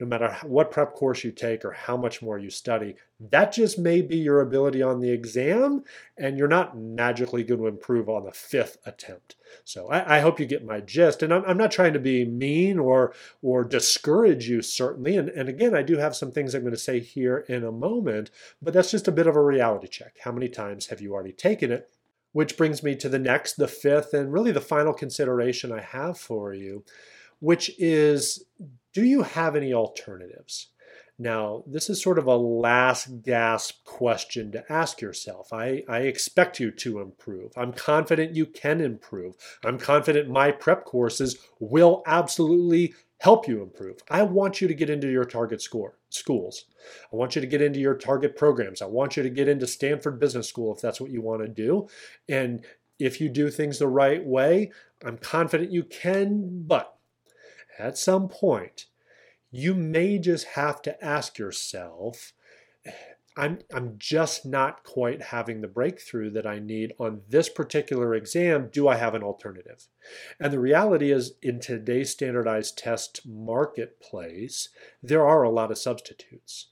no 0.00 0.06
matter 0.06 0.36
what 0.44 0.70
prep 0.70 0.94
course 0.94 1.24
you 1.24 1.32
take 1.32 1.64
or 1.64 1.72
how 1.72 1.96
much 1.96 2.22
more 2.22 2.38
you 2.38 2.50
study, 2.50 2.94
that 3.18 3.52
just 3.52 3.78
may 3.78 4.00
be 4.00 4.16
your 4.16 4.40
ability 4.40 4.80
on 4.80 5.00
the 5.00 5.10
exam, 5.10 5.82
and 6.16 6.38
you're 6.38 6.46
not 6.46 6.78
magically 6.78 7.42
going 7.42 7.60
to 7.60 7.66
improve 7.66 8.08
on 8.08 8.24
the 8.24 8.32
fifth 8.32 8.78
attempt. 8.86 9.34
So 9.64 9.88
I, 9.88 10.18
I 10.18 10.20
hope 10.20 10.38
you 10.38 10.46
get 10.46 10.64
my 10.64 10.80
gist. 10.80 11.22
And 11.22 11.34
I'm, 11.34 11.44
I'm, 11.46 11.56
not 11.56 11.72
trying 11.72 11.94
to 11.94 11.98
be 11.98 12.24
mean 12.24 12.78
or 12.78 13.12
or 13.42 13.64
discourage 13.64 14.48
you, 14.48 14.62
certainly. 14.62 15.16
And, 15.16 15.28
and 15.30 15.48
again, 15.48 15.74
I 15.74 15.82
do 15.82 15.96
have 15.96 16.14
some 16.14 16.30
things 16.30 16.54
I'm 16.54 16.62
going 16.62 16.72
to 16.72 16.78
say 16.78 17.00
here 17.00 17.38
in 17.48 17.64
a 17.64 17.72
moment, 17.72 18.30
but 18.62 18.72
that's 18.72 18.92
just 18.92 19.08
a 19.08 19.12
bit 19.12 19.26
of 19.26 19.34
a 19.34 19.42
reality 19.42 19.88
check. 19.88 20.18
How 20.22 20.30
many 20.30 20.48
times 20.48 20.86
have 20.86 21.00
you 21.00 21.12
already 21.12 21.32
taken 21.32 21.72
it? 21.72 21.90
Which 22.32 22.56
brings 22.56 22.82
me 22.84 22.94
to 22.96 23.08
the 23.08 23.18
next, 23.18 23.54
the 23.54 23.66
fifth, 23.66 24.14
and 24.14 24.32
really 24.32 24.52
the 24.52 24.60
final 24.60 24.92
consideration 24.92 25.72
I 25.72 25.80
have 25.80 26.18
for 26.18 26.52
you, 26.52 26.84
which 27.40 27.70
is 27.78 28.44
do 28.92 29.04
you 29.04 29.22
have 29.22 29.54
any 29.54 29.72
alternatives? 29.72 30.68
Now, 31.20 31.64
this 31.66 31.90
is 31.90 32.00
sort 32.00 32.18
of 32.18 32.26
a 32.26 32.36
last 32.36 33.22
gasp 33.22 33.84
question 33.84 34.52
to 34.52 34.72
ask 34.72 35.00
yourself. 35.00 35.52
I, 35.52 35.82
I 35.88 36.00
expect 36.00 36.60
you 36.60 36.70
to 36.70 37.00
improve. 37.00 37.52
I'm 37.56 37.72
confident 37.72 38.36
you 38.36 38.46
can 38.46 38.80
improve. 38.80 39.34
I'm 39.64 39.78
confident 39.78 40.28
my 40.28 40.52
prep 40.52 40.84
courses 40.84 41.36
will 41.58 42.02
absolutely 42.06 42.94
help 43.18 43.48
you 43.48 43.62
improve. 43.62 44.00
I 44.08 44.22
want 44.22 44.60
you 44.60 44.68
to 44.68 44.74
get 44.74 44.90
into 44.90 45.10
your 45.10 45.24
target 45.24 45.60
score 45.60 45.98
schools. 46.08 46.66
I 47.12 47.16
want 47.16 47.34
you 47.34 47.40
to 47.40 47.48
get 47.48 47.62
into 47.62 47.80
your 47.80 47.96
target 47.96 48.36
programs. 48.36 48.80
I 48.80 48.86
want 48.86 49.16
you 49.16 49.24
to 49.24 49.30
get 49.30 49.48
into 49.48 49.66
Stanford 49.66 50.20
Business 50.20 50.48
School 50.48 50.72
if 50.74 50.80
that's 50.80 51.00
what 51.00 51.10
you 51.10 51.20
want 51.20 51.42
to 51.42 51.48
do. 51.48 51.88
And 52.28 52.64
if 53.00 53.20
you 53.20 53.28
do 53.28 53.50
things 53.50 53.80
the 53.80 53.88
right 53.88 54.24
way, 54.24 54.70
I'm 55.04 55.18
confident 55.18 55.72
you 55.72 55.82
can, 55.82 56.62
but 56.66 56.97
at 57.78 57.98
some 57.98 58.28
point, 58.28 58.86
you 59.50 59.74
may 59.74 60.18
just 60.18 60.48
have 60.48 60.82
to 60.82 61.04
ask 61.04 61.38
yourself, 61.38 62.32
I'm, 63.36 63.60
I'm 63.72 63.94
just 63.98 64.44
not 64.44 64.82
quite 64.82 65.22
having 65.22 65.60
the 65.60 65.68
breakthrough 65.68 66.30
that 66.30 66.46
I 66.46 66.58
need 66.58 66.92
on 66.98 67.22
this 67.28 67.48
particular 67.48 68.14
exam. 68.14 68.68
Do 68.72 68.88
I 68.88 68.96
have 68.96 69.14
an 69.14 69.22
alternative? 69.22 69.86
And 70.40 70.52
the 70.52 70.58
reality 70.58 71.12
is, 71.12 71.34
in 71.40 71.60
today's 71.60 72.10
standardized 72.10 72.76
test 72.76 73.20
marketplace, 73.24 74.70
there 75.02 75.24
are 75.24 75.44
a 75.44 75.50
lot 75.50 75.70
of 75.70 75.78
substitutes. 75.78 76.66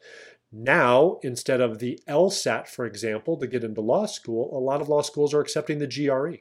Now, 0.51 1.19
instead 1.23 1.61
of 1.61 1.79
the 1.79 2.01
LSAT, 2.09 2.67
for 2.67 2.85
example, 2.85 3.37
to 3.37 3.47
get 3.47 3.63
into 3.63 3.81
law 3.81 4.07
school, 4.07 4.57
a 4.57 4.59
lot 4.59 4.81
of 4.81 4.89
law 4.89 5.03
schools 5.03 5.33
are 5.35 5.41
accepting 5.41 5.79
the 5.79 5.87
GRE. 5.87 6.39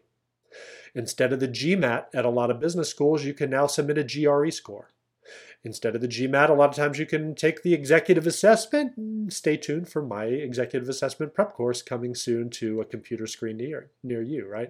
Instead 0.95 1.33
of 1.33 1.39
the 1.39 1.47
GMAT 1.47 2.05
at 2.13 2.25
a 2.25 2.29
lot 2.29 2.49
of 2.49 2.59
business 2.59 2.89
schools, 2.89 3.25
you 3.25 3.33
can 3.33 3.49
now 3.49 3.67
submit 3.67 3.97
a 3.97 4.03
GRE 4.03 4.49
score. 4.49 4.89
Instead 5.65 5.95
of 5.95 6.01
the 6.01 6.07
GMAT, 6.07 6.49
a 6.49 6.53
lot 6.53 6.69
of 6.69 6.75
times 6.75 6.99
you 6.99 7.07
can 7.07 7.33
take 7.33 7.63
the 7.63 7.73
executive 7.73 8.27
assessment. 8.27 9.33
Stay 9.33 9.57
tuned 9.57 9.89
for 9.89 10.03
my 10.03 10.25
executive 10.25 10.87
assessment 10.87 11.33
prep 11.33 11.53
course 11.53 11.81
coming 11.81 12.13
soon 12.13 12.51
to 12.51 12.81
a 12.81 12.85
computer 12.85 13.25
screen 13.25 13.57
near, 13.57 13.89
near 14.03 14.21
you, 14.21 14.47
right? 14.47 14.69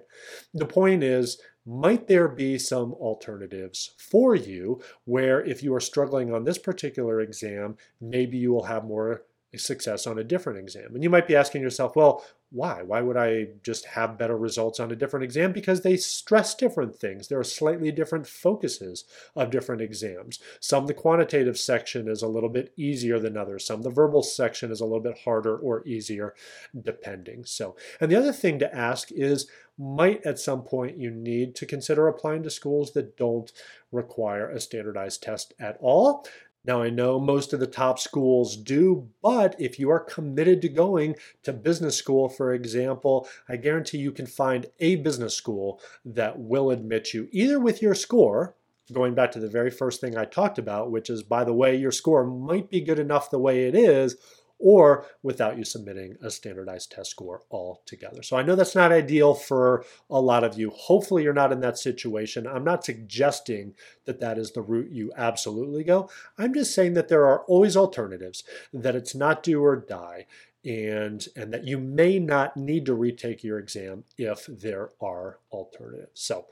The 0.53 0.65
point 0.65 1.03
is, 1.03 1.41
might 1.65 2.07
there 2.07 2.29
be 2.29 2.57
some 2.57 2.93
alternatives 2.93 3.91
for 3.97 4.35
you 4.35 4.81
where 5.03 5.43
if 5.43 5.61
you 5.61 5.73
are 5.75 5.81
struggling 5.81 6.33
on 6.33 6.45
this 6.45 6.57
particular 6.57 7.19
exam, 7.19 7.75
maybe 7.99 8.37
you 8.37 8.53
will 8.53 8.63
have 8.63 8.85
more 8.85 9.23
success 9.57 10.07
on 10.07 10.19
a 10.19 10.23
different 10.23 10.59
exam. 10.59 10.93
And 10.93 11.03
you 11.03 11.09
might 11.09 11.27
be 11.27 11.35
asking 11.35 11.61
yourself, 11.61 11.95
well, 11.95 12.23
why? 12.51 12.83
Why 12.83 13.01
would 13.01 13.17
I 13.17 13.47
just 13.63 13.85
have 13.85 14.17
better 14.17 14.37
results 14.37 14.79
on 14.79 14.91
a 14.91 14.95
different 14.95 15.23
exam? 15.23 15.51
Because 15.51 15.81
they 15.81 15.97
stress 15.97 16.55
different 16.55 16.95
things. 16.95 17.27
There 17.27 17.39
are 17.39 17.43
slightly 17.43 17.91
different 17.91 18.27
focuses 18.27 19.03
of 19.35 19.49
different 19.49 19.81
exams. 19.81 20.39
Some 20.59 20.85
the 20.85 20.93
quantitative 20.93 21.57
section 21.57 22.07
is 22.07 22.21
a 22.21 22.27
little 22.27 22.49
bit 22.49 22.71
easier 22.77 23.19
than 23.19 23.35
others. 23.35 23.65
Some 23.65 23.81
the 23.81 23.89
verbal 23.89 24.23
section 24.23 24.71
is 24.71 24.79
a 24.79 24.85
little 24.85 25.01
bit 25.01 25.19
harder 25.25 25.57
or 25.57 25.85
easier, 25.85 26.33
depending. 26.79 27.45
So, 27.45 27.75
and 27.99 28.11
the 28.11 28.15
other 28.15 28.31
thing 28.31 28.59
to 28.59 28.73
ask 28.73 29.11
is, 29.11 29.47
might 29.77 30.25
at 30.25 30.39
some 30.39 30.61
point 30.61 30.97
you 30.97 31.11
need 31.11 31.53
to 31.55 31.65
consider 31.65 32.07
applying 32.07 32.43
to 32.43 32.49
schools 32.49 32.93
that 32.93 33.17
don't 33.17 33.51
require 33.91 34.49
a 34.49 34.59
standardized 34.59 35.21
test 35.21 35.53
at 35.59 35.77
all. 35.81 36.25
Now, 36.67 36.81
I 36.81 36.89
know 36.89 37.19
most 37.19 37.53
of 37.53 37.59
the 37.59 37.67
top 37.67 37.99
schools 37.99 38.57
do, 38.57 39.09
but 39.21 39.55
if 39.59 39.79
you 39.79 39.91
are 39.91 39.99
committed 39.99 40.61
to 40.63 40.69
going 40.69 41.15
to 41.43 41.53
business 41.53 41.95
school, 41.95 42.27
for 42.27 42.53
example, 42.53 43.27
I 43.47 43.57
guarantee 43.57 43.99
you 43.99 44.11
can 44.11 44.25
find 44.25 44.65
a 44.79 44.95
business 44.97 45.35
school 45.35 45.79
that 46.03 46.39
will 46.39 46.71
admit 46.71 47.13
you 47.13 47.27
either 47.31 47.59
with 47.59 47.81
your 47.83 47.93
score, 47.93 48.55
going 48.91 49.13
back 49.13 49.31
to 49.31 49.39
the 49.39 49.49
very 49.49 49.69
first 49.69 50.01
thing 50.01 50.17
I 50.17 50.25
talked 50.25 50.57
about, 50.57 50.91
which 50.91 51.09
is, 51.09 51.21
by 51.21 51.43
the 51.43 51.53
way, 51.53 51.75
your 51.75 51.91
score 51.91 52.25
might 52.25 52.69
be 52.69 52.81
good 52.81 52.99
enough 52.99 53.29
the 53.29 53.39
way 53.39 53.67
it 53.67 53.75
is, 53.75 54.15
or 54.59 55.05
without 55.21 55.57
you 55.57 55.63
submitting 55.63 56.15
a 56.21 56.31
standardized 56.31 56.91
test 56.91 57.11
score 57.11 57.41
altogether. 57.51 58.23
So 58.23 58.37
I 58.37 58.43
know 58.43 58.55
that's 58.55 58.75
not 58.75 58.91
ideal 58.91 59.33
for 59.33 59.83
a 60.09 60.21
lot 60.21 60.43
of 60.43 60.57
you. 60.57 60.69
Hopefully, 60.71 61.23
you're 61.23 61.33
not 61.33 61.51
in 61.51 61.59
that 61.59 61.77
situation. 61.77 62.47
I'm 62.47 62.63
not 62.63 62.85
suggesting 62.85 63.73
that 64.05 64.19
that 64.21 64.37
is 64.37 64.51
the 64.51 64.61
route 64.61 64.91
you 64.91 65.11
absolutely 65.17 65.83
go. 65.83 66.09
I'm 66.37 66.53
just 66.53 66.73
saying 66.73 66.93
that 66.93 67.09
there 67.09 67.25
are 67.25 67.43
always 67.43 67.75
alternatives, 67.75 68.43
that 68.73 68.95
it's 68.95 69.15
not 69.15 69.43
do 69.43 69.63
or 69.63 69.75
die. 69.75 70.25
And, 70.63 71.23
and 71.35 71.53
that 71.53 71.67
you 71.67 71.77
may 71.77 72.17
not 72.17 72.57
need 72.57 72.87
to 72.87 72.95
retake 72.95 73.43
your 73.43 73.59
exam 73.59 74.03
if 74.17 74.47
there 74.47 74.89
are 74.99 75.37
alternatives. 75.51 76.09
So, 76.21 76.47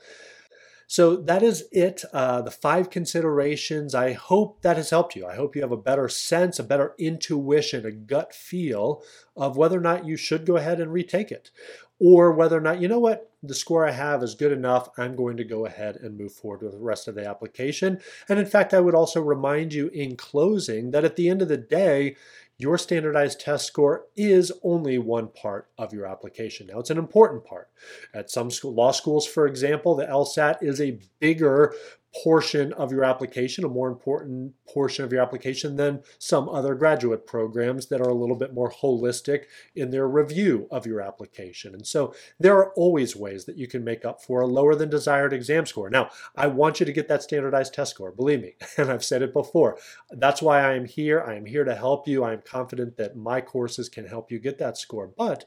so 0.86 1.16
that 1.16 1.42
is 1.42 1.64
it. 1.72 2.04
Uh, 2.12 2.42
the 2.42 2.50
five 2.50 2.90
considerations. 2.90 3.94
I 3.94 4.12
hope 4.12 4.62
that 4.62 4.76
has 4.76 4.90
helped 4.90 5.16
you. 5.16 5.26
I 5.26 5.34
hope 5.34 5.56
you 5.56 5.62
have 5.62 5.72
a 5.72 5.76
better 5.76 6.08
sense, 6.08 6.58
a 6.58 6.64
better 6.64 6.94
intuition, 6.98 7.86
a 7.86 7.90
gut 7.90 8.34
feel 8.34 9.02
of 9.36 9.56
whether 9.56 9.78
or 9.78 9.82
not 9.82 10.06
you 10.06 10.16
should 10.16 10.46
go 10.46 10.56
ahead 10.56 10.80
and 10.80 10.92
retake 10.92 11.30
it, 11.30 11.50
or 11.98 12.32
whether 12.32 12.58
or 12.58 12.60
not, 12.60 12.80
you 12.80 12.88
know 12.88 12.98
what, 12.98 13.30
the 13.42 13.54
score 13.54 13.86
I 13.86 13.92
have 13.92 14.22
is 14.22 14.34
good 14.34 14.52
enough. 14.52 14.88
I'm 14.96 15.16
going 15.16 15.36
to 15.36 15.44
go 15.44 15.66
ahead 15.66 15.96
and 15.96 16.16
move 16.16 16.32
forward 16.32 16.62
with 16.62 16.72
the 16.72 16.78
rest 16.78 17.08
of 17.08 17.14
the 17.14 17.26
application. 17.26 18.00
And 18.28 18.38
in 18.38 18.46
fact, 18.46 18.72
I 18.72 18.80
would 18.80 18.94
also 18.94 19.20
remind 19.20 19.74
you 19.74 19.88
in 19.88 20.16
closing 20.16 20.90
that 20.92 21.04
at 21.04 21.16
the 21.16 21.28
end 21.28 21.42
of 21.42 21.48
the 21.48 21.58
day, 21.58 22.16
your 22.58 22.78
standardized 22.78 23.40
test 23.40 23.66
score 23.66 24.06
is 24.16 24.52
only 24.62 24.98
one 24.98 25.28
part 25.28 25.68
of 25.76 25.92
your 25.92 26.06
application. 26.06 26.68
Now, 26.68 26.78
it's 26.78 26.90
an 26.90 26.98
important 26.98 27.44
part. 27.44 27.68
At 28.14 28.30
some 28.30 28.50
school, 28.50 28.74
law 28.74 28.92
schools, 28.92 29.26
for 29.26 29.46
example, 29.46 29.94
the 29.94 30.06
LSAT 30.06 30.62
is 30.62 30.80
a 30.80 30.98
bigger 31.18 31.74
portion 32.22 32.72
of 32.74 32.92
your 32.92 33.04
application, 33.04 33.64
a 33.64 33.68
more 33.68 33.88
important 33.88 34.52
portion 34.68 35.04
of 35.04 35.12
your 35.12 35.20
application 35.20 35.76
than 35.76 36.02
some 36.18 36.48
other 36.48 36.74
graduate 36.74 37.26
programs 37.26 37.86
that 37.86 38.00
are 38.00 38.08
a 38.08 38.14
little 38.14 38.36
bit 38.36 38.54
more 38.54 38.70
holistic 38.70 39.44
in 39.74 39.90
their 39.90 40.08
review 40.08 40.68
of 40.70 40.86
your 40.86 41.00
application. 41.00 41.74
And 41.74 41.86
so 41.86 42.14
there 42.38 42.56
are 42.56 42.72
always 42.74 43.16
ways 43.16 43.44
that 43.46 43.56
you 43.56 43.66
can 43.66 43.82
make 43.82 44.04
up 44.04 44.22
for 44.22 44.40
a 44.40 44.46
lower 44.46 44.74
than 44.74 44.90
desired 44.90 45.32
exam 45.32 45.66
score. 45.66 45.90
Now, 45.90 46.10
I 46.36 46.46
want 46.46 46.78
you 46.78 46.86
to 46.86 46.92
get 46.92 47.08
that 47.08 47.22
standardized 47.22 47.74
test 47.74 47.92
score, 47.92 48.12
believe 48.12 48.42
me, 48.42 48.54
and 48.78 48.90
I've 48.90 49.04
said 49.04 49.22
it 49.22 49.32
before. 49.32 49.78
That's 50.10 50.42
why 50.42 50.60
I 50.60 50.74
am 50.74 50.84
here. 50.84 51.20
I 51.20 51.34
am 51.34 51.46
here 51.46 51.64
to 51.64 51.74
help 51.74 52.06
you. 52.06 52.22
I 52.22 52.32
am 52.32 52.42
confident 52.44 52.96
that 52.96 53.16
my 53.16 53.40
courses 53.40 53.88
can 53.88 54.06
help 54.06 54.30
you 54.30 54.38
get 54.38 54.58
that 54.58 54.78
score. 54.78 55.10
But 55.16 55.46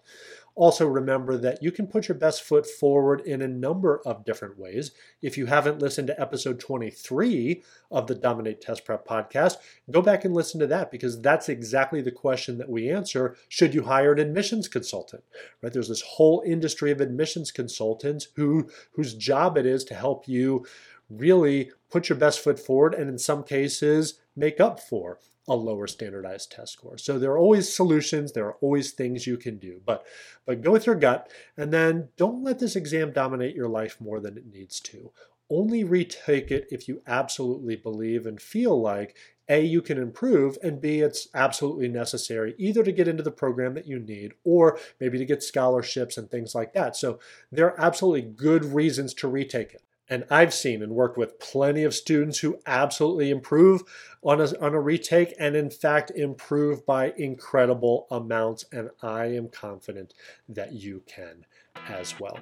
also, 0.58 0.88
remember 0.88 1.38
that 1.38 1.62
you 1.62 1.72
can 1.72 1.86
put 1.86 2.08
your 2.08 2.18
best 2.18 2.42
foot 2.42 2.66
forward 2.66 3.22
in 3.22 3.44
a 3.44 3.48
number 3.48 4.02
of 4.08 4.26
different 4.26 4.58
ways. 4.58 4.90
If 5.22 5.38
you 5.38 5.46
haven't 5.46 5.84
listened 5.84 6.08
to 6.08 6.20
episode 6.20 6.60
23 6.60 7.64
of 7.92 8.08
the 8.08 8.16
Dominate 8.16 8.60
Test 8.60 8.84
Prep 8.84 9.08
podcast, 9.08 9.58
go 9.92 10.02
back 10.02 10.26
and 10.26 10.34
listen 10.34 10.60
to 10.60 10.66
that 10.66 10.90
because 10.90 11.22
that's 11.22 11.48
exactly 11.48 12.02
the 12.02 12.10
question 12.10 12.58
that 12.58 12.70
we 12.70 12.90
answer. 12.90 13.38
Should 13.48 13.76
you 13.76 13.84
hire 13.84 14.14
an 14.14 14.20
admissions 14.20 14.68
consultant? 14.68 15.24
Right? 15.62 15.72
There's 15.72 15.90
this 15.90 16.02
whole 16.02 16.42
industry 16.44 16.90
of 16.90 17.02
admissions 17.02 17.52
consultants 17.52 18.30
who 18.36 18.68
whose 18.94 19.14
job 19.14 19.60
it 19.60 19.68
is 19.68 19.84
to 19.86 19.94
help 19.94 20.28
you 20.28 20.66
really 21.08 21.70
put 21.92 22.10
your 22.10 22.18
best 22.18 22.40
foot 22.40 22.60
forward 22.60 22.96
and 22.96 23.12
in 23.12 23.20
some 23.20 23.44
cases 23.44 24.20
make 24.36 24.60
up 24.60 24.80
for 24.80 25.20
a 25.48 25.56
lower 25.56 25.88
standardized 25.88 26.52
test 26.52 26.74
score. 26.74 26.98
So 26.98 27.18
there 27.18 27.32
are 27.32 27.38
always 27.38 27.74
solutions, 27.74 28.34
there 28.34 28.46
are 28.46 28.58
always 28.62 28.92
things 28.92 29.28
you 29.28 29.38
can 29.38 29.58
do, 29.58 29.82
but 29.86 30.06
but 30.46 30.62
go 30.62 30.72
with 30.72 30.86
your 30.86 30.96
gut 30.96 31.32
and 31.56 31.72
then 31.72 32.10
don't 32.18 32.44
let 32.44 32.60
this 32.60 32.76
exam 32.76 33.12
dominate 33.12 33.56
your 33.56 33.70
life 33.70 34.00
more 34.00 34.20
than 34.20 34.38
it 34.38 34.52
needs 34.52 34.80
to. 34.82 35.12
Only 35.50 35.84
retake 35.84 36.52
it 36.52 36.68
if 36.72 36.90
you 36.90 37.02
absolutely 37.08 37.78
believe 37.78 38.26
and 38.26 38.42
feel 38.42 38.80
like 38.82 39.16
a, 39.50 39.64
you 39.64 39.82
can 39.82 39.98
improve, 39.98 40.58
and 40.62 40.82
B, 40.82 41.00
it's 41.00 41.30
absolutely 41.34 41.88
necessary 41.88 42.54
either 42.58 42.84
to 42.84 42.92
get 42.92 43.08
into 43.08 43.24
the 43.24 43.32
program 43.32 43.76
that 43.76 43.88
you 43.88 43.98
need 43.98 44.34
or 44.44 44.78
maybe 45.00 45.18
to 45.18 45.26
get 45.26 45.42
scholarships 45.42 46.18
and 46.18 46.30
things 46.30 46.54
like 46.54 46.74
that. 46.74 46.98
So 46.98 47.20
there 47.50 47.68
are 47.68 47.80
absolutely 47.80 48.24
good 48.24 48.66
reasons 48.66 49.14
to 49.16 49.30
retake 49.30 49.74
it. 49.74 49.84
And 50.10 50.24
I've 50.30 50.54
seen 50.54 50.82
and 50.82 50.94
worked 50.94 51.18
with 51.18 51.38
plenty 51.38 51.84
of 51.84 51.94
students 51.94 52.40
who 52.40 52.60
absolutely 52.66 53.30
improve 53.30 53.84
on 54.24 54.40
a, 54.40 54.58
on 54.60 54.74
a 54.74 54.80
retake 54.80 55.34
and, 55.38 55.54
in 55.54 55.70
fact, 55.70 56.12
improve 56.12 56.86
by 56.86 57.14
incredible 57.18 58.08
amounts. 58.10 58.64
And 58.72 58.90
I 59.02 59.26
am 59.26 59.50
confident 59.50 60.14
that 60.48 60.72
you 60.72 61.04
can 61.08 61.46
as 61.90 62.18
well. 62.22 62.40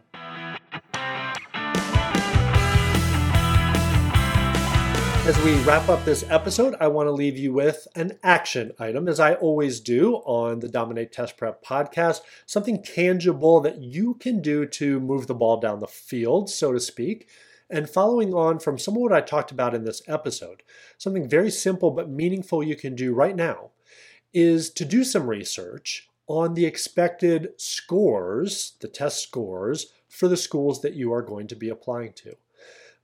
As 5.25 5.43
we 5.43 5.55
wrap 5.63 5.89
up 5.89 6.05
this 6.05 6.23
episode, 6.29 6.75
I 6.79 6.87
want 6.87 7.07
to 7.07 7.11
leave 7.11 7.35
you 7.35 7.51
with 7.51 7.87
an 7.95 8.19
action 8.21 8.73
item, 8.77 9.07
as 9.07 9.19
I 9.19 9.33
always 9.33 9.79
do 9.79 10.17
on 10.17 10.59
the 10.59 10.69
Dominate 10.69 11.11
Test 11.11 11.35
Prep 11.35 11.65
podcast, 11.65 12.21
something 12.45 12.83
tangible 12.83 13.59
that 13.61 13.81
you 13.81 14.13
can 14.13 14.39
do 14.39 14.67
to 14.67 14.99
move 14.99 15.25
the 15.25 15.33
ball 15.33 15.59
down 15.59 15.79
the 15.79 15.87
field, 15.87 16.51
so 16.51 16.71
to 16.71 16.79
speak. 16.79 17.27
And 17.69 17.89
following 17.89 18.33
on 18.33 18.59
from 18.59 18.77
some 18.77 18.95
of 18.95 19.01
what 19.01 19.13
I 19.13 19.21
talked 19.21 19.51
about 19.51 19.73
in 19.73 19.85
this 19.85 20.01
episode, 20.07 20.61
something 20.97 21.27
very 21.27 21.49
simple 21.49 21.91
but 21.91 22.09
meaningful 22.09 22.63
you 22.63 22.75
can 22.75 22.95
do 22.95 23.13
right 23.13 23.35
now 23.35 23.71
is 24.33 24.69
to 24.69 24.85
do 24.85 25.03
some 25.03 25.27
research 25.27 26.07
on 26.27 26.53
the 26.53 26.65
expected 26.65 27.49
scores, 27.57 28.73
the 28.81 28.87
test 28.87 29.21
scores, 29.21 29.87
for 30.09 30.27
the 30.27 30.37
schools 30.37 30.81
that 30.81 30.93
you 30.93 31.11
are 31.13 31.21
going 31.21 31.47
to 31.47 31.55
be 31.55 31.69
applying 31.69 32.13
to. 32.13 32.35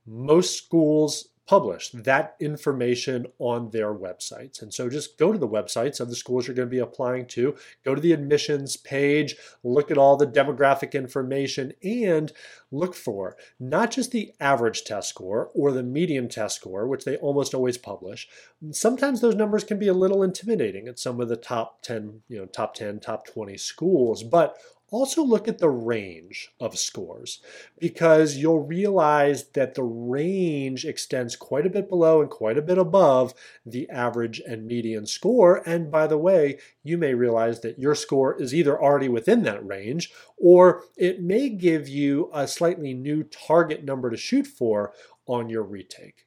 Most 0.06 0.56
schools 0.56 1.28
publish 1.46 1.90
that 1.90 2.36
information 2.40 3.26
on 3.38 3.70
their 3.70 3.92
websites. 3.92 4.62
And 4.62 4.72
so 4.72 4.88
just 4.88 5.18
go 5.18 5.32
to 5.32 5.38
the 5.38 5.48
websites 5.48 6.00
of 6.00 6.08
the 6.08 6.16
schools 6.16 6.46
you're 6.46 6.54
going 6.54 6.68
to 6.68 6.70
be 6.70 6.78
applying 6.78 7.26
to, 7.26 7.56
go 7.84 7.94
to 7.94 8.00
the 8.00 8.12
admissions 8.12 8.76
page, 8.76 9.36
look 9.64 9.90
at 9.90 9.98
all 9.98 10.16
the 10.16 10.26
demographic 10.26 10.92
information, 10.92 11.72
and 11.82 12.32
look 12.70 12.94
for 12.94 13.36
not 13.58 13.90
just 13.90 14.12
the 14.12 14.32
average 14.40 14.84
test 14.84 15.08
score 15.08 15.50
or 15.54 15.72
the 15.72 15.82
median 15.82 16.28
test 16.28 16.56
score, 16.56 16.86
which 16.86 17.04
they 17.04 17.16
almost 17.16 17.54
always 17.54 17.76
publish. 17.76 18.28
Sometimes 18.70 19.20
those 19.20 19.34
numbers 19.34 19.64
can 19.64 19.78
be 19.78 19.88
a 19.88 19.94
little 19.94 20.22
intimidating 20.22 20.86
at 20.86 20.98
some 20.98 21.20
of 21.20 21.28
the 21.28 21.36
top 21.36 21.82
10, 21.82 22.22
you 22.28 22.38
know, 22.38 22.46
top 22.46 22.74
10, 22.74 23.00
top 23.00 23.26
20 23.26 23.56
schools, 23.56 24.22
but 24.22 24.56
also 24.92 25.24
look 25.24 25.48
at 25.48 25.58
the 25.58 25.70
range 25.70 26.50
of 26.60 26.78
scores 26.78 27.40
because 27.80 28.36
you'll 28.36 28.62
realize 28.62 29.44
that 29.54 29.74
the 29.74 29.82
range 29.82 30.84
extends 30.84 31.34
quite 31.34 31.66
a 31.66 31.70
bit 31.70 31.88
below 31.88 32.20
and 32.20 32.30
quite 32.30 32.58
a 32.58 32.62
bit 32.62 32.78
above 32.78 33.32
the 33.64 33.88
average 33.88 34.40
and 34.46 34.66
median 34.66 35.06
score. 35.06 35.62
And 35.66 35.90
by 35.90 36.06
the 36.06 36.18
way, 36.18 36.58
you 36.84 36.98
may 36.98 37.14
realize 37.14 37.60
that 37.60 37.78
your 37.78 37.94
score 37.94 38.40
is 38.40 38.54
either 38.54 38.80
already 38.80 39.08
within 39.08 39.42
that 39.44 39.66
range 39.66 40.12
or 40.36 40.84
it 40.96 41.22
may 41.22 41.48
give 41.48 41.88
you 41.88 42.30
a 42.32 42.46
slightly 42.46 42.92
new 42.92 43.24
target 43.24 43.84
number 43.84 44.10
to 44.10 44.16
shoot 44.16 44.46
for 44.46 44.92
on 45.26 45.48
your 45.48 45.62
retake. 45.62 46.26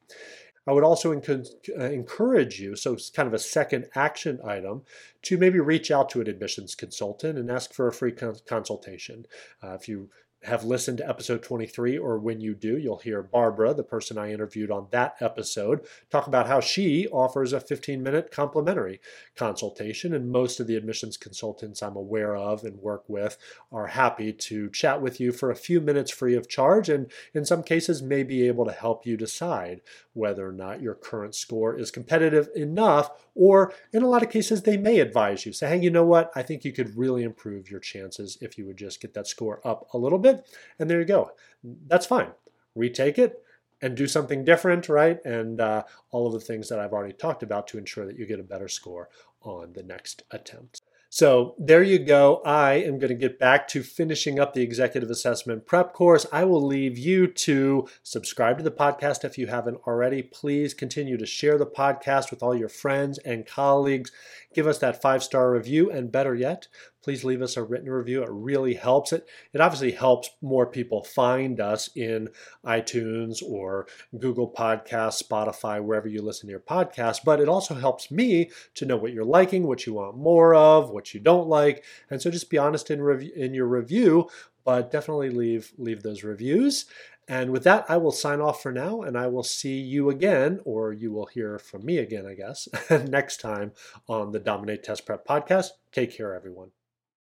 I 0.67 0.71
would 0.71 0.83
also 0.83 1.13
uh, 1.13 1.83
encourage 1.83 2.59
you, 2.59 2.75
so 2.75 2.93
it's 2.93 3.09
kind 3.09 3.27
of 3.27 3.33
a 3.33 3.39
second 3.39 3.87
action 3.93 4.39
item, 4.43 4.83
to 5.23 5.37
maybe 5.37 5.59
reach 5.59 5.91
out 5.91 6.09
to 6.09 6.21
an 6.21 6.27
admissions 6.27 6.75
consultant 6.75 7.37
and 7.37 7.51
ask 7.51 7.73
for 7.73 7.87
a 7.87 7.93
free 7.93 8.11
consultation. 8.11 9.25
Uh, 9.63 9.73
if 9.73 9.87
you 9.87 10.09
have 10.45 10.63
listened 10.63 10.99
to 10.99 11.09
episode 11.09 11.43
23, 11.43 11.97
or 11.97 12.17
when 12.17 12.39
you 12.39 12.53
do, 12.53 12.77
you'll 12.77 12.99
hear 12.99 13.21
Barbara, 13.21 13.73
the 13.73 13.83
person 13.83 14.17
I 14.17 14.31
interviewed 14.31 14.71
on 14.71 14.87
that 14.91 15.15
episode, 15.19 15.85
talk 16.09 16.27
about 16.27 16.47
how 16.47 16.59
she 16.59 17.07
offers 17.07 17.53
a 17.53 17.59
15 17.59 18.01
minute 18.01 18.31
complimentary 18.31 19.01
consultation. 19.35 20.13
And 20.13 20.31
most 20.31 20.59
of 20.59 20.67
the 20.67 20.75
admissions 20.75 21.17
consultants 21.17 21.81
I'm 21.81 21.95
aware 21.95 22.35
of 22.35 22.63
and 22.63 22.77
work 22.77 23.03
with 23.07 23.37
are 23.71 23.87
happy 23.87 24.31
to 24.31 24.69
chat 24.69 25.01
with 25.01 25.19
you 25.19 25.31
for 25.31 25.51
a 25.51 25.55
few 25.55 25.81
minutes 25.81 26.11
free 26.11 26.35
of 26.35 26.47
charge, 26.47 26.89
and 26.89 27.11
in 27.33 27.45
some 27.45 27.63
cases, 27.63 28.01
may 28.01 28.23
be 28.23 28.47
able 28.47 28.65
to 28.65 28.71
help 28.71 29.05
you 29.05 29.17
decide 29.17 29.81
whether 30.13 30.47
or 30.47 30.53
not 30.53 30.81
your 30.81 30.95
current 30.95 31.35
score 31.35 31.77
is 31.77 31.91
competitive 31.91 32.49
enough, 32.55 33.24
or 33.35 33.73
in 33.91 34.01
a 34.01 34.07
lot 34.07 34.23
of 34.23 34.29
cases, 34.29 34.63
they 34.63 34.77
may 34.77 34.99
advise 34.99 35.45
you 35.45 35.53
say, 35.53 35.69
hey, 35.69 35.77
you 35.77 35.91
know 35.91 36.05
what? 36.05 36.31
I 36.35 36.41
think 36.41 36.63
you 36.63 36.71
could 36.71 36.97
really 36.97 37.23
improve 37.23 37.69
your 37.69 37.81
chances 37.81 38.37
if 38.41 38.57
you 38.57 38.65
would 38.65 38.77
just 38.77 39.01
get 39.01 39.13
that 39.13 39.27
score 39.27 39.61
up 39.67 39.87
a 39.93 39.97
little 39.97 40.19
bit. 40.19 40.47
And 40.79 40.89
there 40.89 40.99
you 40.99 41.05
go. 41.05 41.31
That's 41.63 42.05
fine. 42.05 42.29
Retake 42.75 43.19
it 43.19 43.43
and 43.81 43.95
do 43.95 44.07
something 44.07 44.45
different, 44.45 44.87
right? 44.87 45.23
And 45.25 45.59
uh, 45.59 45.83
all 46.11 46.27
of 46.27 46.33
the 46.33 46.39
things 46.39 46.69
that 46.69 46.79
I've 46.79 46.93
already 46.93 47.13
talked 47.13 47.43
about 47.43 47.67
to 47.67 47.77
ensure 47.77 48.05
that 48.05 48.17
you 48.17 48.25
get 48.25 48.39
a 48.39 48.43
better 48.43 48.69
score 48.69 49.09
on 49.41 49.73
the 49.73 49.83
next 49.83 50.23
attempt. 50.31 50.81
So 51.15 51.55
there 51.57 51.81
you 51.81 51.99
go. 51.99 52.41
I 52.43 52.73
am 52.73 52.99
going 52.99 53.07
to 53.07 53.15
get 53.15 53.39
back 53.39 53.69
to 53.69 53.83
finishing 53.83 54.37
up 54.37 54.53
the 54.53 54.61
executive 54.61 55.09
assessment 55.09 55.65
prep 55.65 55.93
course. 55.93 56.25
I 56.29 56.43
will 56.43 56.61
leave 56.61 56.97
you 56.97 57.25
to 57.27 57.87
subscribe 58.03 58.57
to 58.57 58.65
the 58.65 58.69
podcast 58.69 59.23
if 59.23 59.37
you 59.37 59.47
haven't 59.47 59.79
already. 59.87 60.21
Please 60.21 60.73
continue 60.73 61.15
to 61.15 61.25
share 61.25 61.57
the 61.57 61.65
podcast 61.65 62.31
with 62.31 62.43
all 62.43 62.53
your 62.53 62.67
friends 62.67 63.17
and 63.19 63.47
colleagues. 63.47 64.11
Give 64.55 64.67
us 64.67 64.77
that 64.79 65.01
five 65.01 65.21
star 65.21 65.51
review, 65.51 65.91
and 65.91 66.09
better 66.09 66.33
yet, 66.33 66.69
please 67.03 67.25
leave 67.25 67.41
us 67.41 67.57
a 67.57 67.63
written 67.63 67.89
review. 67.89 68.23
It 68.23 68.29
really 68.31 68.73
helps. 68.73 69.11
It 69.11 69.27
it 69.51 69.59
obviously 69.59 69.91
helps 69.91 70.29
more 70.41 70.65
people 70.65 71.03
find 71.03 71.59
us 71.59 71.89
in 71.93 72.29
iTunes 72.65 73.43
or 73.43 73.85
Google 74.17 74.49
Podcasts, 74.49 75.21
Spotify, 75.21 75.83
wherever 75.83 76.07
you 76.07 76.21
listen 76.21 76.47
to 76.47 76.51
your 76.51 76.61
podcast. 76.61 77.25
But 77.25 77.41
it 77.41 77.49
also 77.49 77.75
helps 77.75 78.09
me 78.09 78.49
to 78.75 78.85
know 78.85 78.95
what 78.95 79.11
you're 79.11 79.25
liking, 79.25 79.67
what 79.67 79.85
you 79.85 79.95
want 79.95 80.15
more 80.15 80.55
of, 80.55 80.89
what 80.89 81.13
you 81.13 81.19
don't 81.19 81.49
like, 81.49 81.83
and 82.09 82.21
so 82.21 82.31
just 82.31 82.49
be 82.49 82.57
honest 82.57 82.89
in 82.89 83.01
review 83.01 83.33
in 83.35 83.53
your 83.53 83.67
review. 83.67 84.29
But 84.65 84.91
definitely 84.91 85.29
leave 85.29 85.71
leave 85.77 86.03
those 86.03 86.23
reviews. 86.23 86.85
And 87.27 87.51
with 87.51 87.63
that, 87.63 87.85
I 87.89 87.97
will 87.97 88.11
sign 88.11 88.39
off 88.39 88.61
for 88.61 88.71
now, 88.71 89.01
and 89.01 89.17
I 89.17 89.27
will 89.27 89.43
see 89.43 89.79
you 89.79 90.09
again, 90.09 90.59
or 90.63 90.93
you 90.93 91.11
will 91.11 91.25
hear 91.25 91.57
from 91.57 91.83
me 91.83 91.97
again, 91.97 92.27
I 92.27 92.35
guess, 92.35 92.67
next 92.89 93.41
time 93.41 93.71
on 94.07 94.31
the 94.31 94.39
Dominate 94.39 94.83
Test 94.83 95.05
Prep 95.05 95.25
podcast. 95.25 95.69
Take 95.91 96.15
care, 96.15 96.35
everyone. 96.35 96.71